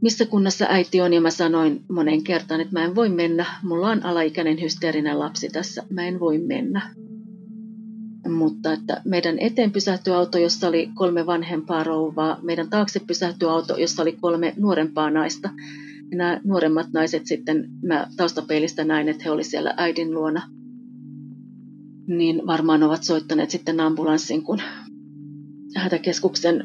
[0.00, 1.12] missä kunnassa äiti on.
[1.12, 3.46] Ja mä sanoin monen kertaan, että mä en voi mennä.
[3.62, 5.82] Mulla on alaikäinen hysteerinen lapsi tässä.
[5.90, 6.94] Mä en voi mennä
[8.32, 13.76] mutta että meidän eteen pysähtyi auto, jossa oli kolme vanhempaa rouvaa, meidän taakse pysähtyi auto,
[13.76, 15.50] jossa oli kolme nuorempaa naista.
[16.10, 20.50] Ja nämä nuoremmat naiset sitten, mä taustapeilistä näin, että he olivat siellä äidin luona,
[22.06, 24.58] niin varmaan ovat soittaneet sitten ambulanssin, kun
[25.76, 26.64] hätäkeskuksen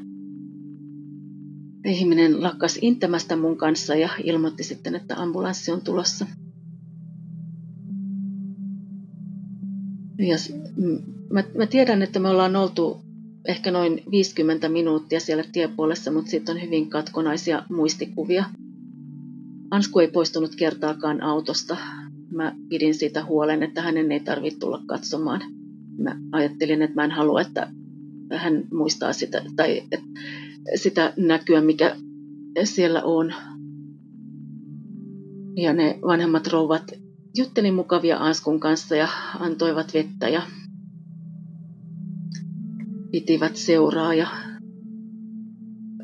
[1.85, 6.25] ihminen lakkas intämästä mun kanssa ja ilmoitti sitten, että ambulanssi on tulossa.
[10.17, 10.35] Ja
[11.29, 13.01] mä, mä tiedän, että me ollaan oltu
[13.47, 18.45] ehkä noin 50 minuuttia siellä tiepuolessa, mutta siitä on hyvin katkonaisia muistikuvia.
[19.71, 21.77] Ansku ei poistunut kertaakaan autosta.
[22.31, 25.41] Mä pidin siitä huolen, että hänen ei tarvitse tulla katsomaan.
[25.97, 27.67] Mä ajattelin, että mä en halua, että
[28.31, 29.83] hän muistaa sitä, tai
[30.75, 31.95] sitä näkyä, mikä
[32.63, 33.33] siellä on.
[35.55, 37.02] Ja ne vanhemmat rouvat
[37.37, 39.07] jutteli mukavia Anskun kanssa ja
[39.39, 40.41] antoivat vettä ja
[43.11, 44.13] pitivät seuraa.
[44.13, 44.27] Ja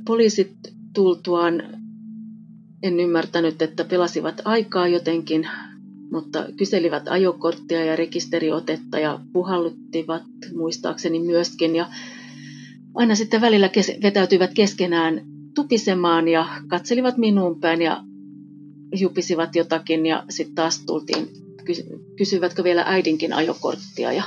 [0.06, 0.56] poliisit
[0.94, 1.64] tultuaan
[2.84, 5.48] en ymmärtänyt, että pelasivat aikaa jotenkin.
[6.12, 10.24] mutta kyselivät ajokorttia ja rekisteriotetta ja puhalluttivat
[10.56, 11.76] muistaakseni myöskin.
[11.76, 11.88] Ja
[12.96, 15.22] aina sitten välillä kes- vetäytyivät keskenään
[15.56, 18.04] tupisemaan ja katselivat minuun päin ja
[18.92, 21.30] jupisivat jotakin ja sitten taas tultiin,
[22.18, 24.24] kysyivätkö vielä äidinkin ajokorttia ja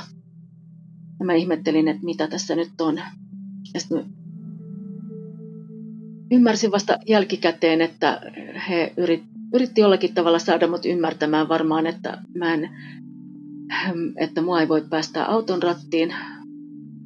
[1.23, 3.01] mä ihmettelin, että mitä tässä nyt on.
[3.73, 4.05] Ja sitten
[6.31, 8.21] ymmärsin vasta jälkikäteen, että
[8.69, 9.23] he yrit,
[9.53, 12.69] yritti jollakin tavalla saada mut ymmärtämään varmaan, että mä en,
[14.17, 16.15] että mua ei voi päästä auton rattiin,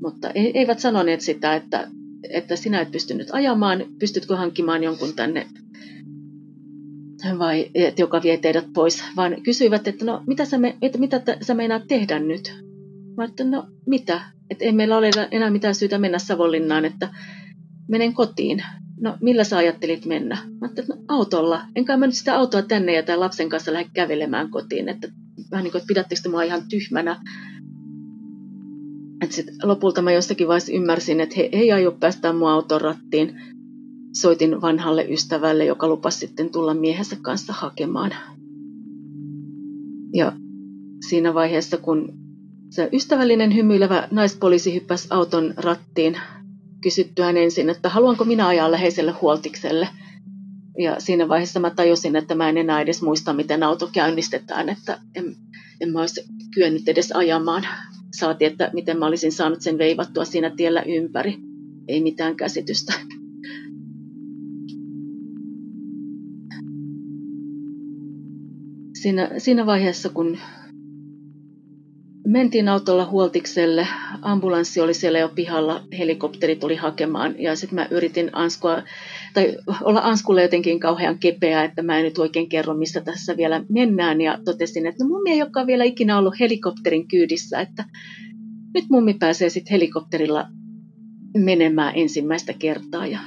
[0.02, 1.88] mutta eivät sanoneet sitä, että,
[2.30, 5.48] että sinä et pystynyt ajamaan, pystytkö hankkimaan jonkun tänne
[7.40, 11.22] vai että joka vie teidät pois, vaan kysyivät, että no mitä sä, me, että mitä
[11.42, 12.56] sä meinaat tehdä nyt?
[13.18, 17.10] Mä että no mitä, että ei meillä ole enää mitään syytä mennä Savonlinnaan, että
[17.88, 18.64] menen kotiin.
[19.02, 20.38] No millä sä ajattelit mennä?
[20.62, 21.62] Mä että no, autolla.
[21.76, 24.90] Enkä mä nyt sitä autoa tänne ja tämän lapsen kanssa lähde kävelemään kotiin.
[24.90, 25.08] Että
[25.52, 27.22] vähän niin kuin, että pidättekö te mua ihan tyhmänä.
[29.22, 33.57] Et sit lopulta mä jostakin vaiheessa ymmärsin, että he ei aio päästä mua auton rattiin.
[34.14, 38.12] Soitin vanhalle ystävälle, joka lupasi sitten tulla miehensä kanssa hakemaan.
[40.14, 40.32] Ja
[41.08, 42.14] siinä vaiheessa, kun
[42.70, 46.18] se ystävällinen hymyilevä naispoliisi hyppäsi auton rattiin
[46.82, 49.88] kysyttyään ensin, että haluanko minä ajaa läheiselle huoltikselle.
[50.80, 55.00] Ja siinä vaiheessa mä tajusin, että mä en enää edes muista, miten auto käynnistetään, että
[55.16, 55.36] en,
[55.82, 56.22] en mä olisi
[56.54, 57.68] kyennyt edes ajamaan.
[58.20, 61.38] Saati, että miten mä olisin saanut sen veivattua siinä tiellä ympäri.
[61.88, 62.94] Ei mitään käsitystä.
[69.08, 70.38] Siinä, siinä vaiheessa, kun
[72.28, 73.88] mentiin autolla huoltikselle,
[74.22, 78.84] ambulanssi oli siellä jo pihalla, helikopteri tuli hakemaan ja sitten mä yritin anskua,
[79.34, 83.66] tai olla anskulle jotenkin kauhean kepeä, että mä en nyt oikein kerro, missä tässä vielä
[83.70, 87.86] mennään ja totesin, että no mummi ei olekaan vielä ikinä ollut helikopterin kyydissä, että
[88.74, 90.48] nyt mummi pääsee sitten helikopterilla
[91.38, 93.20] menemään ensimmäistä kertaa ja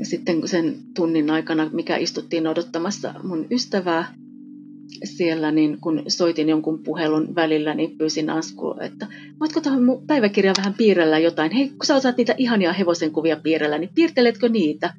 [0.00, 4.14] ja sitten sen tunnin aikana, mikä istuttiin odottamassa mun ystävää,
[5.04, 9.06] siellä, niin kun soitin jonkun puhelun välillä, niin pyysin Asku, että
[9.40, 11.52] voitko tuohon mun päiväkirjaan vähän piirrellä jotain?
[11.52, 14.94] Hei, kun sä osaat niitä ihania hevosen kuvia piirrellä, niin piirteletkö niitä?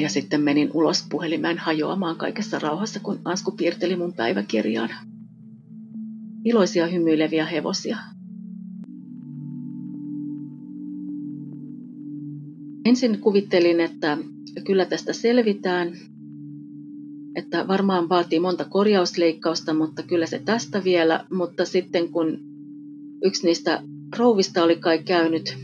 [0.00, 4.90] Ja sitten menin ulos puhelimeen hajoamaan kaikessa rauhassa, kun Asku piirteli mun päiväkirjaan.
[6.44, 7.96] Iloisia hymyileviä hevosia.
[12.92, 14.18] Ensin kuvittelin, että
[14.66, 15.92] kyllä tästä selvitään,
[17.34, 21.24] että varmaan vaatii monta korjausleikkausta, mutta kyllä se tästä vielä.
[21.30, 22.38] Mutta sitten kun
[23.24, 23.82] yksi niistä
[24.18, 25.58] rouvista oli kai käynyt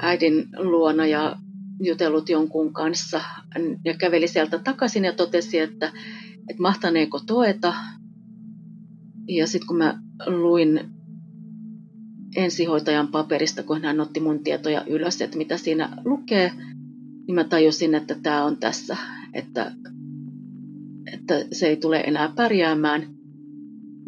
[0.00, 1.36] äidin luona ja
[1.80, 3.20] jutellut jonkun kanssa
[3.84, 5.86] ja käveli sieltä takaisin ja totesi, että,
[6.50, 7.74] että mahtaneeko toeta.
[9.28, 10.93] Ja sitten kun mä luin
[12.36, 16.52] ensihoitajan paperista, kun hän otti mun tietoja ylös, että mitä siinä lukee,
[17.26, 18.96] niin mä tajusin, että tämä on tässä,
[19.32, 19.72] että,
[21.12, 23.14] että se ei tule enää pärjäämään.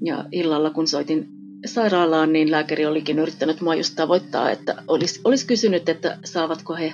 [0.05, 1.29] Ja illalla, kun soitin
[1.67, 6.93] sairaalaan, niin lääkäri olikin yrittänyt mua just tavoittaa, että olisi, olisi kysynyt, että saavatko he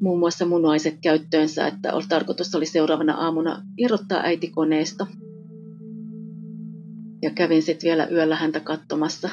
[0.00, 5.06] muun muassa munuaiset käyttöönsä, että tarkoitus oli seuraavana aamuna irrottaa äiti koneesta.
[7.22, 9.30] Ja kävin sitten vielä yöllä häntä katsomassa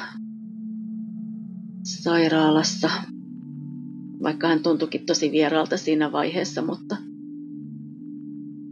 [1.82, 2.90] sairaalassa
[4.22, 6.96] vaikka hän tuntuikin tosi vieraalta siinä vaiheessa, mutta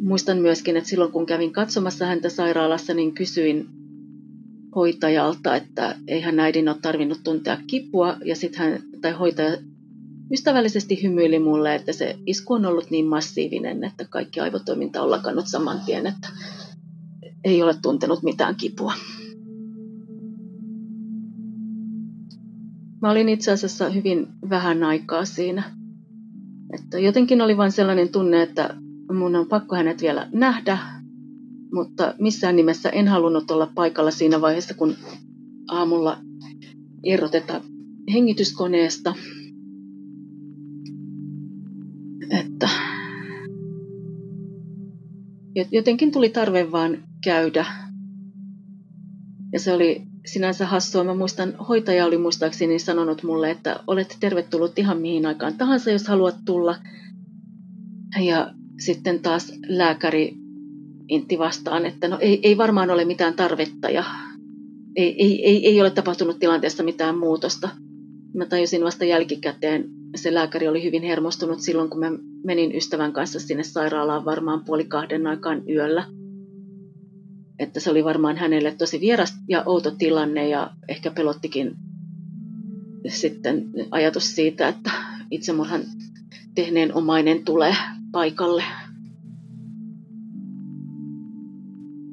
[0.01, 3.69] muistan myöskin, että silloin kun kävin katsomassa häntä sairaalassa, niin kysyin
[4.77, 9.57] hoitajalta, että eihän äidin ole tarvinnut tuntea kipua, ja sitten hän, tai hoitaja
[10.33, 15.49] ystävällisesti hymyili mulle, että se isku on ollut niin massiivinen, että kaikki aivotoiminta on lakannut
[15.49, 16.29] saman tien, että
[17.45, 18.95] ei ole tuntenut mitään kipua.
[23.03, 25.63] Mä olin itse asiassa hyvin vähän aikaa siinä.
[26.73, 28.75] Että jotenkin oli vain sellainen tunne, että
[29.13, 30.79] mun on pakko hänet vielä nähdä,
[31.73, 34.95] mutta missään nimessä en halunnut olla paikalla siinä vaiheessa, kun
[35.69, 36.19] aamulla
[37.05, 37.61] irrotetaan
[38.13, 39.15] hengityskoneesta.
[42.31, 42.69] Että
[45.71, 47.67] jotenkin tuli tarve vaan käydä.
[49.53, 51.05] Ja se oli sinänsä hassua.
[51.05, 56.09] Mä muistan, hoitaja oli muistaakseni sanonut mulle, että olet tervetullut ihan mihin aikaan tahansa, jos
[56.09, 56.77] haluat tulla.
[58.21, 60.35] Ja sitten taas lääkäri
[61.09, 64.05] intti vastaan, että no ei, ei varmaan ole mitään tarvetta ja
[64.97, 67.69] ei, ei, ei, ei ole tapahtunut tilanteessa mitään muutosta.
[68.35, 69.85] Mä tajusin vasta jälkikäteen,
[70.17, 72.11] se lääkäri oli hyvin hermostunut silloin, kun mä
[72.45, 76.20] menin ystävän kanssa sinne sairaalaan varmaan puoli kahden aikaan yöllä.
[77.61, 81.77] Että se oli varmaan hänelle tosi vieras ja outo tilanne ja ehkä pelottikin
[83.09, 84.91] sitten ajatus siitä, että
[85.31, 85.83] itsemurhan
[86.55, 87.77] tehneen omainen tulee
[88.13, 88.65] paikalle.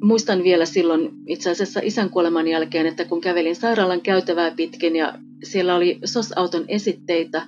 [0.02, 5.20] Muistan vielä silloin itse asiassa isän kuoleman jälkeen, että kun kävelin sairaalan käytävää pitkin ja
[5.44, 7.48] siellä oli SOS-auton esitteitä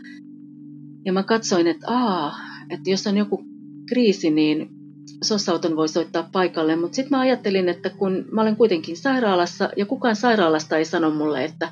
[1.05, 2.35] ja mä katsoin, että aa,
[2.69, 3.43] että jos on joku
[3.89, 4.78] kriisi, niin
[5.23, 9.85] SOS-auton voi soittaa paikalle, mutta sitten mä ajattelin, että kun mä olen kuitenkin sairaalassa ja
[9.85, 11.69] kukaan sairaalasta ei sano mulle, että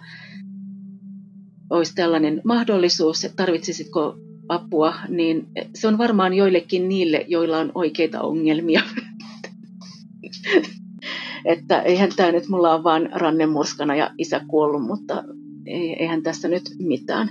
[1.69, 4.15] olisi tällainen mahdollisuus, että tarvitsisitko
[4.49, 8.81] apua, niin se on varmaan joillekin niille, joilla on oikeita ongelmia.
[11.45, 15.23] että eihän tämä nyt mulla on vaan rannemurskana ja isä kuollut, mutta
[15.99, 17.29] eihän tässä nyt mitään.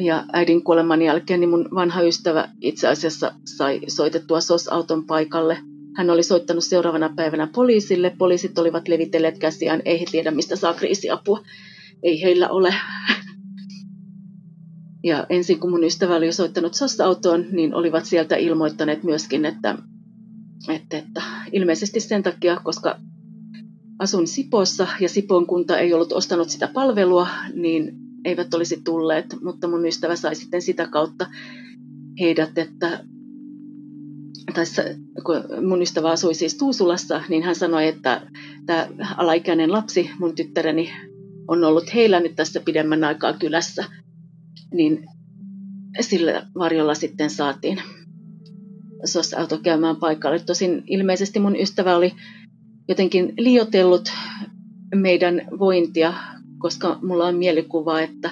[0.00, 5.58] Ja äidin kuoleman jälkeen niin mun vanha ystävä itse asiassa sai soitettua SOS-auton paikalle.
[5.96, 8.14] Hän oli soittanut seuraavana päivänä poliisille.
[8.18, 11.40] Poliisit olivat levitelleet käsiään, ei he tiedä mistä saa kriisiapua.
[12.02, 12.74] Ei heillä ole.
[15.04, 19.78] Ja ensin kun mun ystävä oli soittanut SOS-autoon, niin olivat sieltä ilmoittaneet myöskin, että,
[20.68, 21.22] että, että
[21.52, 23.00] ilmeisesti sen takia, koska
[23.98, 29.68] asun Sipossa ja Sipon kunta ei ollut ostanut sitä palvelua, niin eivät olisi tulleet, mutta
[29.68, 31.26] mun ystävä sai sitten sitä kautta
[32.20, 33.04] heidät, että
[34.54, 34.64] tai
[35.24, 38.20] kun mun ystävä asui siis Tuusulassa, niin hän sanoi, että
[38.66, 40.92] tämä alaikäinen lapsi, mun tyttäreni,
[41.48, 43.84] on ollut heillä nyt tässä pidemmän aikaa kylässä,
[44.74, 45.06] niin
[46.00, 47.82] sillä varjolla sitten saatiin
[49.04, 50.38] SOS-auto käymään paikalle.
[50.38, 52.12] Tosin ilmeisesti mun ystävä oli
[52.88, 54.12] jotenkin liotellut
[54.94, 56.14] meidän vointia,
[56.64, 58.30] koska mulla on mielikuva, että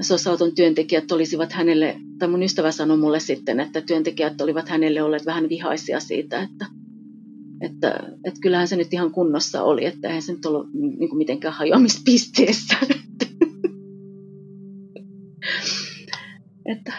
[0.00, 5.26] SOS-auton työntekijät olisivat hänelle, tai mun ystävä sanoi mulle sitten, että työntekijät olivat hänelle olleet
[5.26, 6.66] vähän vihaisia siitä, että,
[7.60, 11.18] että, että kyllähän se nyt ihan kunnossa oli, että eihän se nyt ollut niin kuin
[11.18, 12.76] mitenkään hajoamispisteessä.
[16.66, 16.92] Että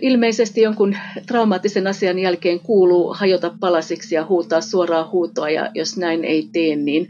[0.00, 6.24] ilmeisesti jonkun traumaattisen asian jälkeen kuuluu hajota palasiksi ja huutaa suoraa huutoa, ja jos näin
[6.24, 7.08] ei tee, niin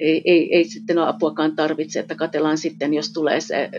[0.00, 3.70] ei, ei, ei sitten ole apuakaan tarvitse, että katellaan sitten, jos tulee se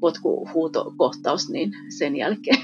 [0.00, 2.58] potkuhuutokohtaus, niin sen jälkeen.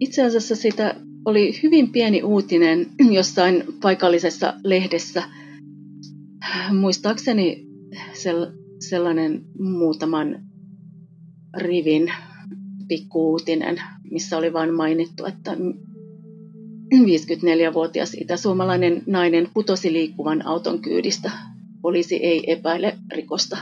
[0.00, 0.94] Itse asiassa sitä
[1.24, 5.22] oli hyvin pieni uutinen jossain paikallisessa lehdessä.
[6.72, 7.66] Muistaakseni
[8.88, 10.42] sellainen muutaman
[11.56, 12.12] rivin
[12.88, 15.56] pikkuuutinen, missä oli vain mainittu, että
[16.94, 21.30] 54-vuotias itäsuomalainen nainen putosi liikkuvan auton kyydistä.
[21.82, 23.58] Poliisi ei epäile rikosta.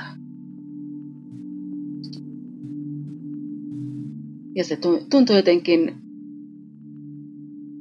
[4.54, 4.78] Ja se
[5.10, 5.94] tuntui jotenkin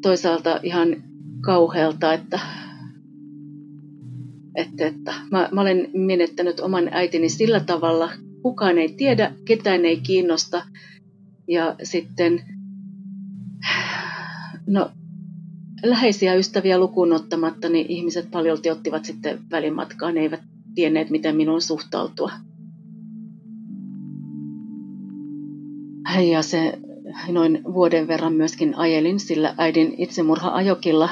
[0.01, 1.03] toisaalta ihan
[1.41, 2.39] kauhealta, että,
[4.55, 9.97] että, että mä, mä olen menettänyt oman äitini sillä tavalla, kukaan ei tiedä, ketään ei
[9.97, 10.65] kiinnosta.
[11.47, 12.41] Ja sitten,
[14.67, 14.91] no
[15.89, 20.41] läheisiä ystäviä lukuun ottamatta, niin ihmiset paljolti ottivat sitten välimatkaan, ne eivät
[20.75, 22.31] tienneet, miten minun suhtautua.
[26.31, 26.79] Ja se
[27.31, 31.09] noin vuoden verran myöskin ajelin sillä äidin itsemurha-ajokilla,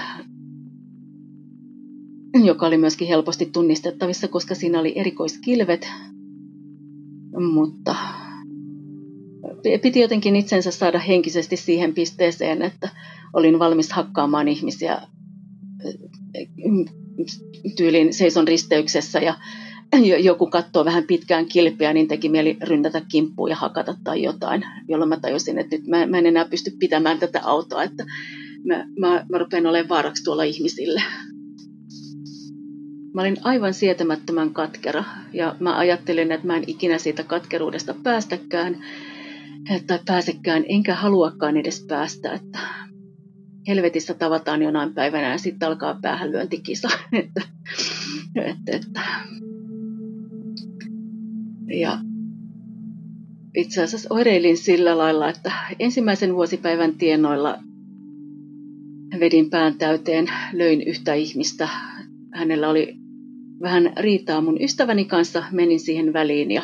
[2.43, 5.91] joka oli myöskin helposti tunnistettavissa, koska siinä oli erikoiskilvet.
[7.53, 7.95] Mutta
[9.81, 12.89] piti jotenkin itsensä saada henkisesti siihen pisteeseen, että
[13.33, 15.01] olin valmis hakkaamaan ihmisiä
[17.77, 19.33] tyylin seison risteyksessä ja
[20.19, 25.09] joku katsoo vähän pitkään kilpeä, niin teki mieli rynnätä kimppuun ja hakata tai jotain, jolloin
[25.09, 28.05] mä tajusin, että nyt mä, mä en enää pysty pitämään tätä autoa, että
[28.65, 31.01] mä, mä, mä rupean olemaan vaaraksi tuolla ihmisille.
[33.13, 35.03] Mä olin aivan sietämättömän katkera
[35.33, 38.85] ja mä ajattelin, että mä en ikinä siitä katkeruudesta päästäkään
[39.87, 42.59] tai pääsekään, enkä haluakaan edes päästä, että
[43.67, 46.87] helvetissä tavataan jonain päivänä ja sitten alkaa päähänlyöntikisa.
[47.13, 47.41] että,
[48.35, 49.01] että, että.
[51.79, 51.99] Ja
[53.55, 57.59] itse asiassa oireilin sillä lailla, että ensimmäisen vuosipäivän tienoilla
[59.19, 61.69] vedin pään täyteen, löin yhtä ihmistä.
[62.33, 62.95] Hänellä oli
[63.61, 66.63] vähän riitaa mun ystäväni kanssa, menin siihen väliin ja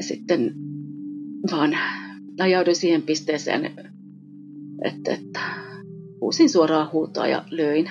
[0.00, 0.67] sitten
[1.50, 1.78] vaan
[2.40, 3.64] ajauduin siihen pisteeseen,
[4.84, 5.40] että, että
[6.20, 7.90] huusin suoraan huutoa ja löin.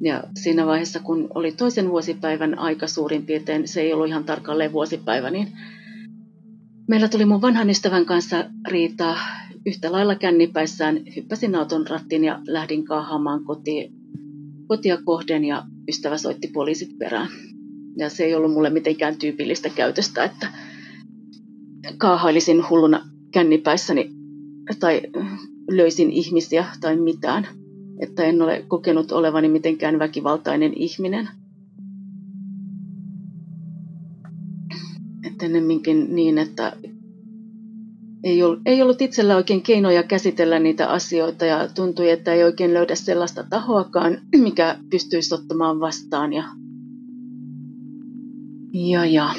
[0.00, 4.72] Ja siinä vaiheessa, kun oli toisen vuosipäivän aika suurin piirtein, se ei ollut ihan tarkalleen
[4.72, 5.48] vuosipäivä, niin
[6.88, 9.18] meillä tuli mun vanhan ystävän kanssa riitaa
[9.66, 11.00] yhtä lailla kännipäissään.
[11.16, 13.92] Hyppäsin auton rattiin ja lähdin kaahaamaan kotiin,
[14.66, 17.28] kotia kohden ja ystävä soitti poliisit perään.
[17.96, 20.48] Ja se ei ollut mulle mitenkään tyypillistä käytöstä, että
[21.98, 24.10] kaahailisin hulluna kännipäissäni
[24.80, 25.02] tai
[25.70, 27.48] löysin ihmisiä tai mitään.
[28.00, 31.28] Että en ole kokenut olevani mitenkään väkivaltainen ihminen.
[35.24, 36.76] Että ennemminkin niin, että
[38.24, 42.74] ei ollut, ei ollut itsellä oikein keinoja käsitellä niitä asioita ja tuntui, että ei oikein
[42.74, 46.32] löydä sellaista tahoakaan, mikä pystyisi ottamaan vastaan.
[46.32, 46.44] Ja,
[48.72, 49.30] ja, ja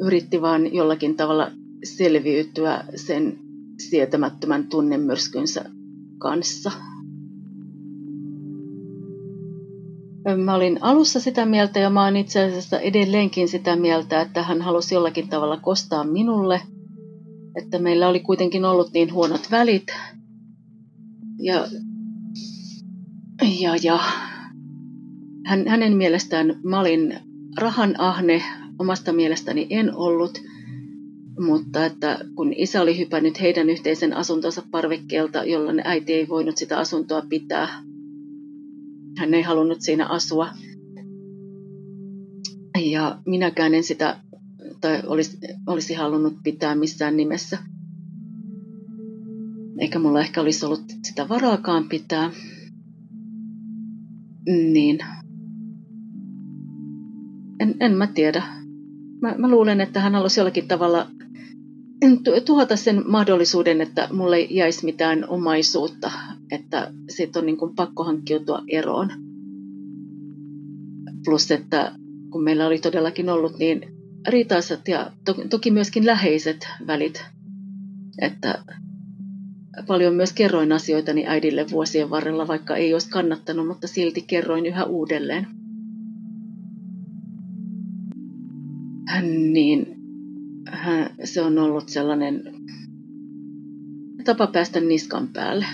[0.00, 1.50] yritti vaan jollakin tavalla
[1.84, 3.38] selviytyä sen
[3.78, 5.64] sietämättömän tunnemyrskynsä
[6.18, 6.72] kanssa.
[10.44, 14.62] Mä olin alussa sitä mieltä ja mä oon itse asiassa edelleenkin sitä mieltä, että hän
[14.62, 16.60] halusi jollakin tavalla kostaa minulle,
[17.56, 19.86] että meillä oli kuitenkin ollut niin huonot välit.
[21.38, 21.66] Ja,
[23.60, 24.00] ja, ja
[25.46, 27.18] hän, hänen mielestään mä olin
[27.58, 28.42] rahan ahne,
[28.80, 30.40] omasta mielestäni en ollut–
[31.40, 36.78] mutta että kun isä oli hypännyt heidän yhteisen asuntonsa parvekkeelta, jolloin äiti ei voinut sitä
[36.78, 37.68] asuntoa pitää,
[39.18, 40.48] hän ei halunnut siinä asua.
[42.84, 44.16] Ja minäkään en sitä,
[44.80, 47.58] tai olisi, olisi halunnut pitää missään nimessä.
[49.78, 52.30] Eikä mulla ehkä olisi ollut sitä varaakaan pitää.
[54.46, 54.98] Niin.
[57.60, 58.42] En, en mä tiedä.
[59.22, 61.06] Mä, mä luulen, että hän halusi jollakin tavalla
[62.44, 66.10] tuhota sen mahdollisuuden, että mulle ei jäisi mitään omaisuutta,
[66.50, 69.08] että siitä on niin kuin pakko hankkiutua eroon.
[71.24, 71.92] Plus, että
[72.30, 73.80] kun meillä oli todellakin ollut niin
[74.28, 77.24] riitaisat ja to- toki myöskin läheiset välit,
[78.20, 78.64] että
[79.86, 84.84] paljon myös kerroin asioitani äidille vuosien varrella, vaikka ei olisi kannattanut, mutta silti kerroin yhä
[84.84, 85.46] uudelleen.
[89.22, 89.96] Niin
[91.24, 92.42] se on ollut sellainen
[94.24, 95.66] tapa päästä niskan päälle.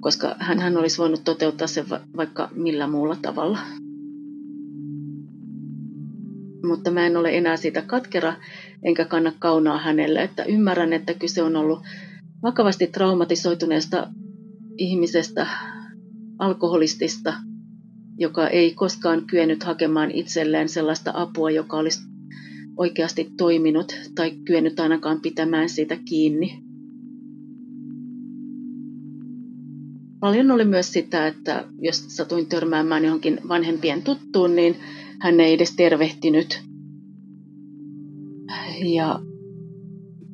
[0.00, 1.84] Koska hän olisi voinut toteuttaa sen
[2.16, 3.58] vaikka millä muulla tavalla.
[6.64, 8.34] Mutta mä en ole enää siitä katkera,
[8.82, 11.82] enkä kanna kaunaa hänelle, että ymmärrän, että kyse on ollut
[12.42, 14.08] vakavasti traumatisoituneesta
[14.78, 15.46] ihmisestä,
[16.38, 17.34] alkoholistista,
[18.22, 22.00] joka ei koskaan kyennyt hakemaan itselleen sellaista apua, joka olisi
[22.76, 26.62] oikeasti toiminut tai kyennyt ainakaan pitämään siitä kiinni.
[30.20, 34.76] Paljon oli myös sitä, että jos satuin törmäämään johonkin vanhempien tuttuun, niin
[35.20, 36.62] hän ei edes tervehtinyt.
[38.84, 39.20] Ja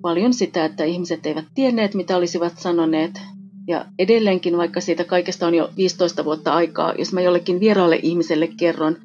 [0.00, 3.20] paljon sitä, että ihmiset eivät tienneet, mitä olisivat sanoneet.
[3.68, 8.46] Ja edelleenkin, vaikka siitä kaikesta on jo 15 vuotta aikaa, jos mä jollekin vieraalle ihmiselle
[8.46, 8.96] kerron,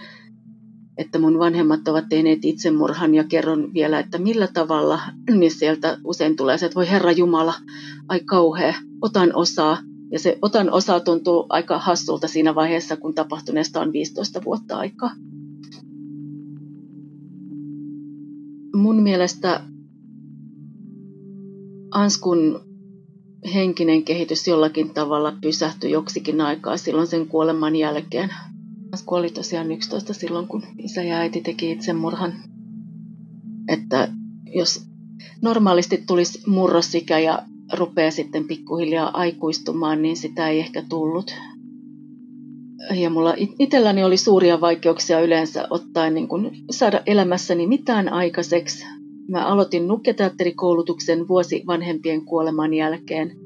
[0.97, 4.99] että mun vanhemmat ovat tehneet itsemurhan ja kerron vielä, että millä tavalla,
[5.39, 7.53] niin sieltä usein tulee se, että voi Herra Jumala,
[8.07, 9.77] ai kauhea, otan osaa.
[10.11, 15.11] Ja se otan osaa tuntuu aika hassulta siinä vaiheessa, kun tapahtuneesta on 15 vuotta aikaa.
[18.75, 19.61] Mun mielestä
[21.91, 22.72] Anskun
[23.53, 28.29] henkinen kehitys jollakin tavalla pysähtyi joksikin aikaa silloin sen kuoleman jälkeen.
[29.05, 32.33] Kuoli tosiaan 11 silloin, kun isä ja äiti teki itsemurhan.
[33.67, 34.07] Että
[34.45, 34.85] jos
[35.41, 41.35] normaalisti tulisi murrosikä ja rupeaa sitten pikkuhiljaa aikuistumaan, niin sitä ei ehkä tullut.
[42.95, 48.85] Ja mulla itselläni oli suuria vaikeuksia yleensä ottaen niin kun saada elämässäni mitään aikaiseksi.
[49.29, 53.31] Mä aloitin nukketeatterikoulutuksen vuosi vanhempien kuoleman jälkeen–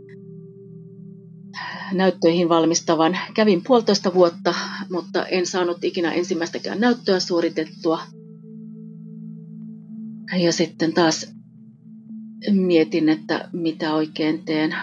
[1.94, 3.18] näyttöihin valmistavan.
[3.34, 4.54] Kävin puolitoista vuotta,
[4.92, 8.00] mutta en saanut ikinä ensimmäistäkään näyttöä suoritettua.
[10.40, 11.34] Ja sitten taas
[12.52, 14.76] mietin, että mitä oikein teen.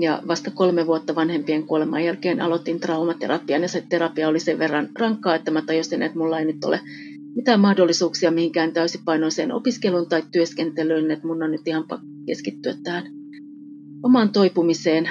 [0.00, 4.88] Ja vasta kolme vuotta vanhempien kuoleman jälkeen aloitin traumaterapian ja se terapia oli sen verran
[4.98, 6.80] rankkaa, että mä tajusin, että mulla ei nyt ole
[7.34, 11.84] mitään mahdollisuuksia mihinkään täysipainoiseen opiskeluun tai työskentelyyn, että mun on nyt ihan
[12.26, 13.24] keskittyä tähän
[14.04, 15.08] omaan toipumiseen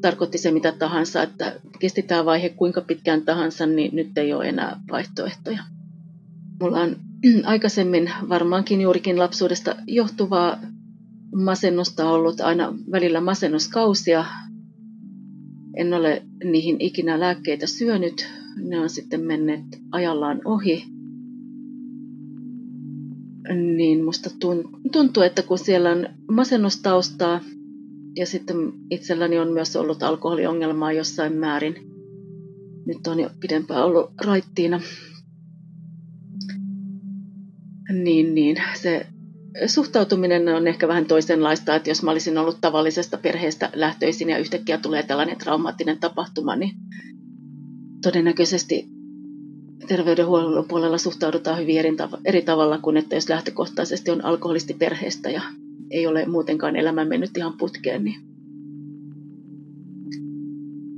[0.00, 4.48] tarkoitti se mitä tahansa, että kesti tämä vaihe kuinka pitkään tahansa, niin nyt ei ole
[4.48, 5.62] enää vaihtoehtoja.
[6.60, 6.96] Mulla on
[7.44, 10.60] aikaisemmin varmaankin juurikin lapsuudesta johtuvaa
[11.34, 14.24] masennusta ollut aina välillä masennuskausia.
[15.76, 18.28] En ole niihin ikinä lääkkeitä syönyt.
[18.56, 20.97] Ne on sitten menneet ajallaan ohi.
[23.54, 24.30] Niin musta
[24.92, 27.40] tuntuu, että kun siellä on masennustaustaa
[28.16, 28.56] ja sitten
[28.90, 31.74] itselläni on myös ollut alkoholiongelmaa jossain määrin.
[32.86, 34.80] Nyt on jo pidempään ollut raittiina.
[37.92, 38.56] Niin, niin.
[38.74, 39.06] Se
[39.66, 44.78] suhtautuminen on ehkä vähän toisenlaista, että jos mä olisin ollut tavallisesta perheestä lähtöisin ja yhtäkkiä
[44.78, 46.70] tulee tällainen traumaattinen tapahtuma, niin
[48.02, 48.97] todennäköisesti
[49.86, 55.30] terveydenhuollon puolella suhtaudutaan hyvin eri, tav- eri tavalla kuin että jos lähtökohtaisesti on alkoholisti perheestä
[55.30, 55.42] ja
[55.90, 58.20] ei ole muutenkaan elämä mennyt ihan putkeen, niin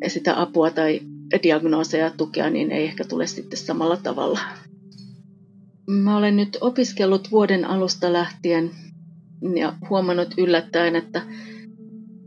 [0.09, 1.01] sitä apua tai
[1.43, 4.41] diagnooseja ja tukea niin ei ehkä tule sitten samalla tavalla.
[5.91, 8.71] Mä olen nyt opiskellut vuoden alusta lähtien
[9.57, 11.23] ja huomannut yllättäen, että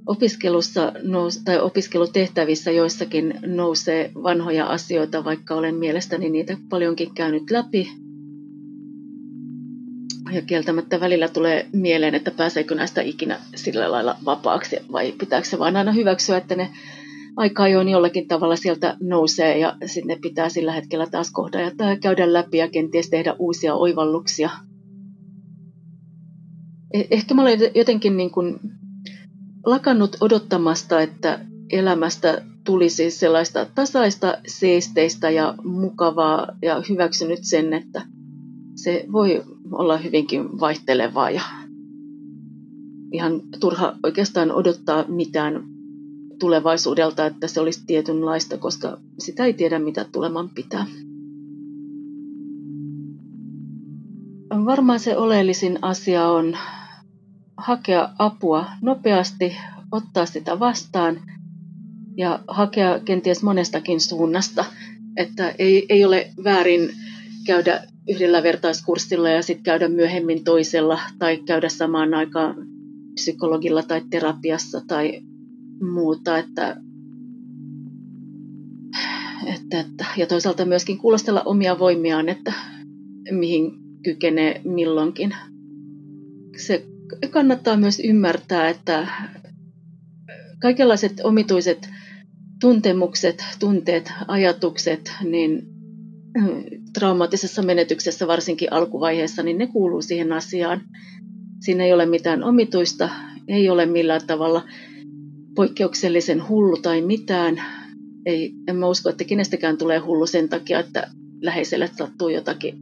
[0.05, 7.91] opiskelussa nous, tai opiskelutehtävissä joissakin nousee vanhoja asioita, vaikka olen mielestäni niitä paljonkin käynyt läpi.
[10.31, 15.59] Ja kieltämättä välillä tulee mieleen, että pääseekö näistä ikinä sillä lailla vapaaksi vai pitääkö se
[15.59, 16.69] vain aina hyväksyä, että ne
[17.35, 22.33] aika ajoin jollakin tavalla sieltä nousee ja sitten pitää sillä hetkellä taas kohdata ja käydä
[22.33, 24.49] läpi ja kenties tehdä uusia oivalluksia.
[26.93, 28.59] E- ehkä mä olen jotenkin niin kuin
[29.65, 38.01] lakannut odottamasta, että elämästä tulisi sellaista tasaista, seesteistä ja mukavaa ja hyväksynyt sen, että
[38.75, 41.41] se voi olla hyvinkin vaihtelevaa ja
[43.11, 45.63] ihan turha oikeastaan odottaa mitään
[46.39, 50.85] tulevaisuudelta, että se olisi tietynlaista, koska sitä ei tiedä, mitä tuleman pitää.
[54.65, 56.57] Varmaan se oleellisin asia on
[57.57, 59.57] hakea apua nopeasti,
[59.91, 61.21] ottaa sitä vastaan
[62.17, 64.65] ja hakea kenties monestakin suunnasta,
[65.17, 66.89] että ei, ei ole väärin
[67.45, 72.55] käydä yhdellä vertaiskurssilla ja sitten käydä myöhemmin toisella tai käydä samaan aikaan
[73.13, 75.21] psykologilla tai terapiassa tai
[75.93, 76.77] muuta, että,
[79.45, 82.53] että, että, ja toisaalta myöskin kuulostella omia voimiaan, että
[83.31, 83.71] mihin
[84.03, 85.35] kykenee milloinkin.
[86.57, 86.85] Se
[87.29, 89.07] kannattaa myös ymmärtää, että
[90.61, 91.89] kaikenlaiset omituiset
[92.61, 95.63] tuntemukset, tunteet, ajatukset, niin
[96.93, 100.81] traumaattisessa menetyksessä varsinkin alkuvaiheessa, niin ne kuuluu siihen asiaan.
[101.59, 103.09] Siinä ei ole mitään omituista,
[103.47, 104.63] ei ole millään tavalla
[105.55, 107.63] poikkeuksellisen hullu tai mitään.
[108.25, 111.07] Ei, en mä usko, että kenestäkään tulee hullu sen takia, että
[111.41, 112.75] läheiselle sattuu jotakin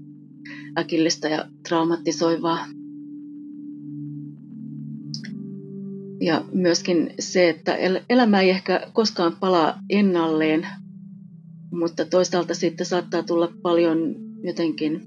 [0.78, 2.66] äkillistä ja traumatisoivaa.
[6.22, 7.76] Ja myöskin se, että
[8.10, 10.68] elämä ei ehkä koskaan palaa ennalleen,
[11.72, 15.02] mutta toisaalta sitten saattaa tulla paljon jotenkin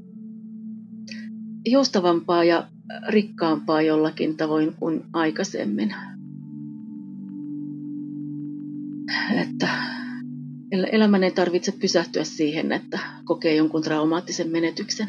[1.66, 2.68] joustavampaa ja
[3.08, 5.94] rikkaampaa jollakin tavoin kuin aikaisemmin.
[9.42, 9.68] että
[10.92, 15.08] elämän ei tarvitse pysähtyä siihen, että kokee jonkun traumaattisen menetyksen.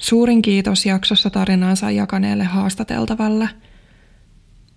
[0.00, 3.48] Suurin kiitos jaksossa tarinaansa jakaneelle haastateltavalle.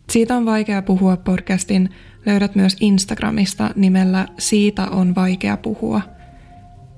[0.09, 1.89] Siitä on vaikea puhua podcastin
[2.25, 6.01] löydät myös Instagramista nimellä Siitä on vaikea puhua–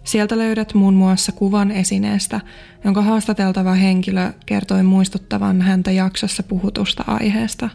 [0.05, 2.41] Sieltä löydät muun muassa kuvan esineestä,
[2.83, 7.69] jonka haastateltava henkilö kertoi muistuttavan häntä jaksossa puhutusta aiheesta.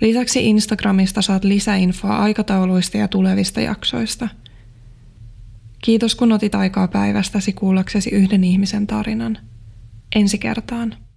[0.00, 4.28] Lisäksi Instagramista saat lisäinfoa aikatauluista ja tulevista jaksoista.
[5.82, 9.38] Kiitos kun otit aikaa päivästäsi kuullaksesi yhden ihmisen tarinan.
[10.14, 11.07] Ensi kertaan.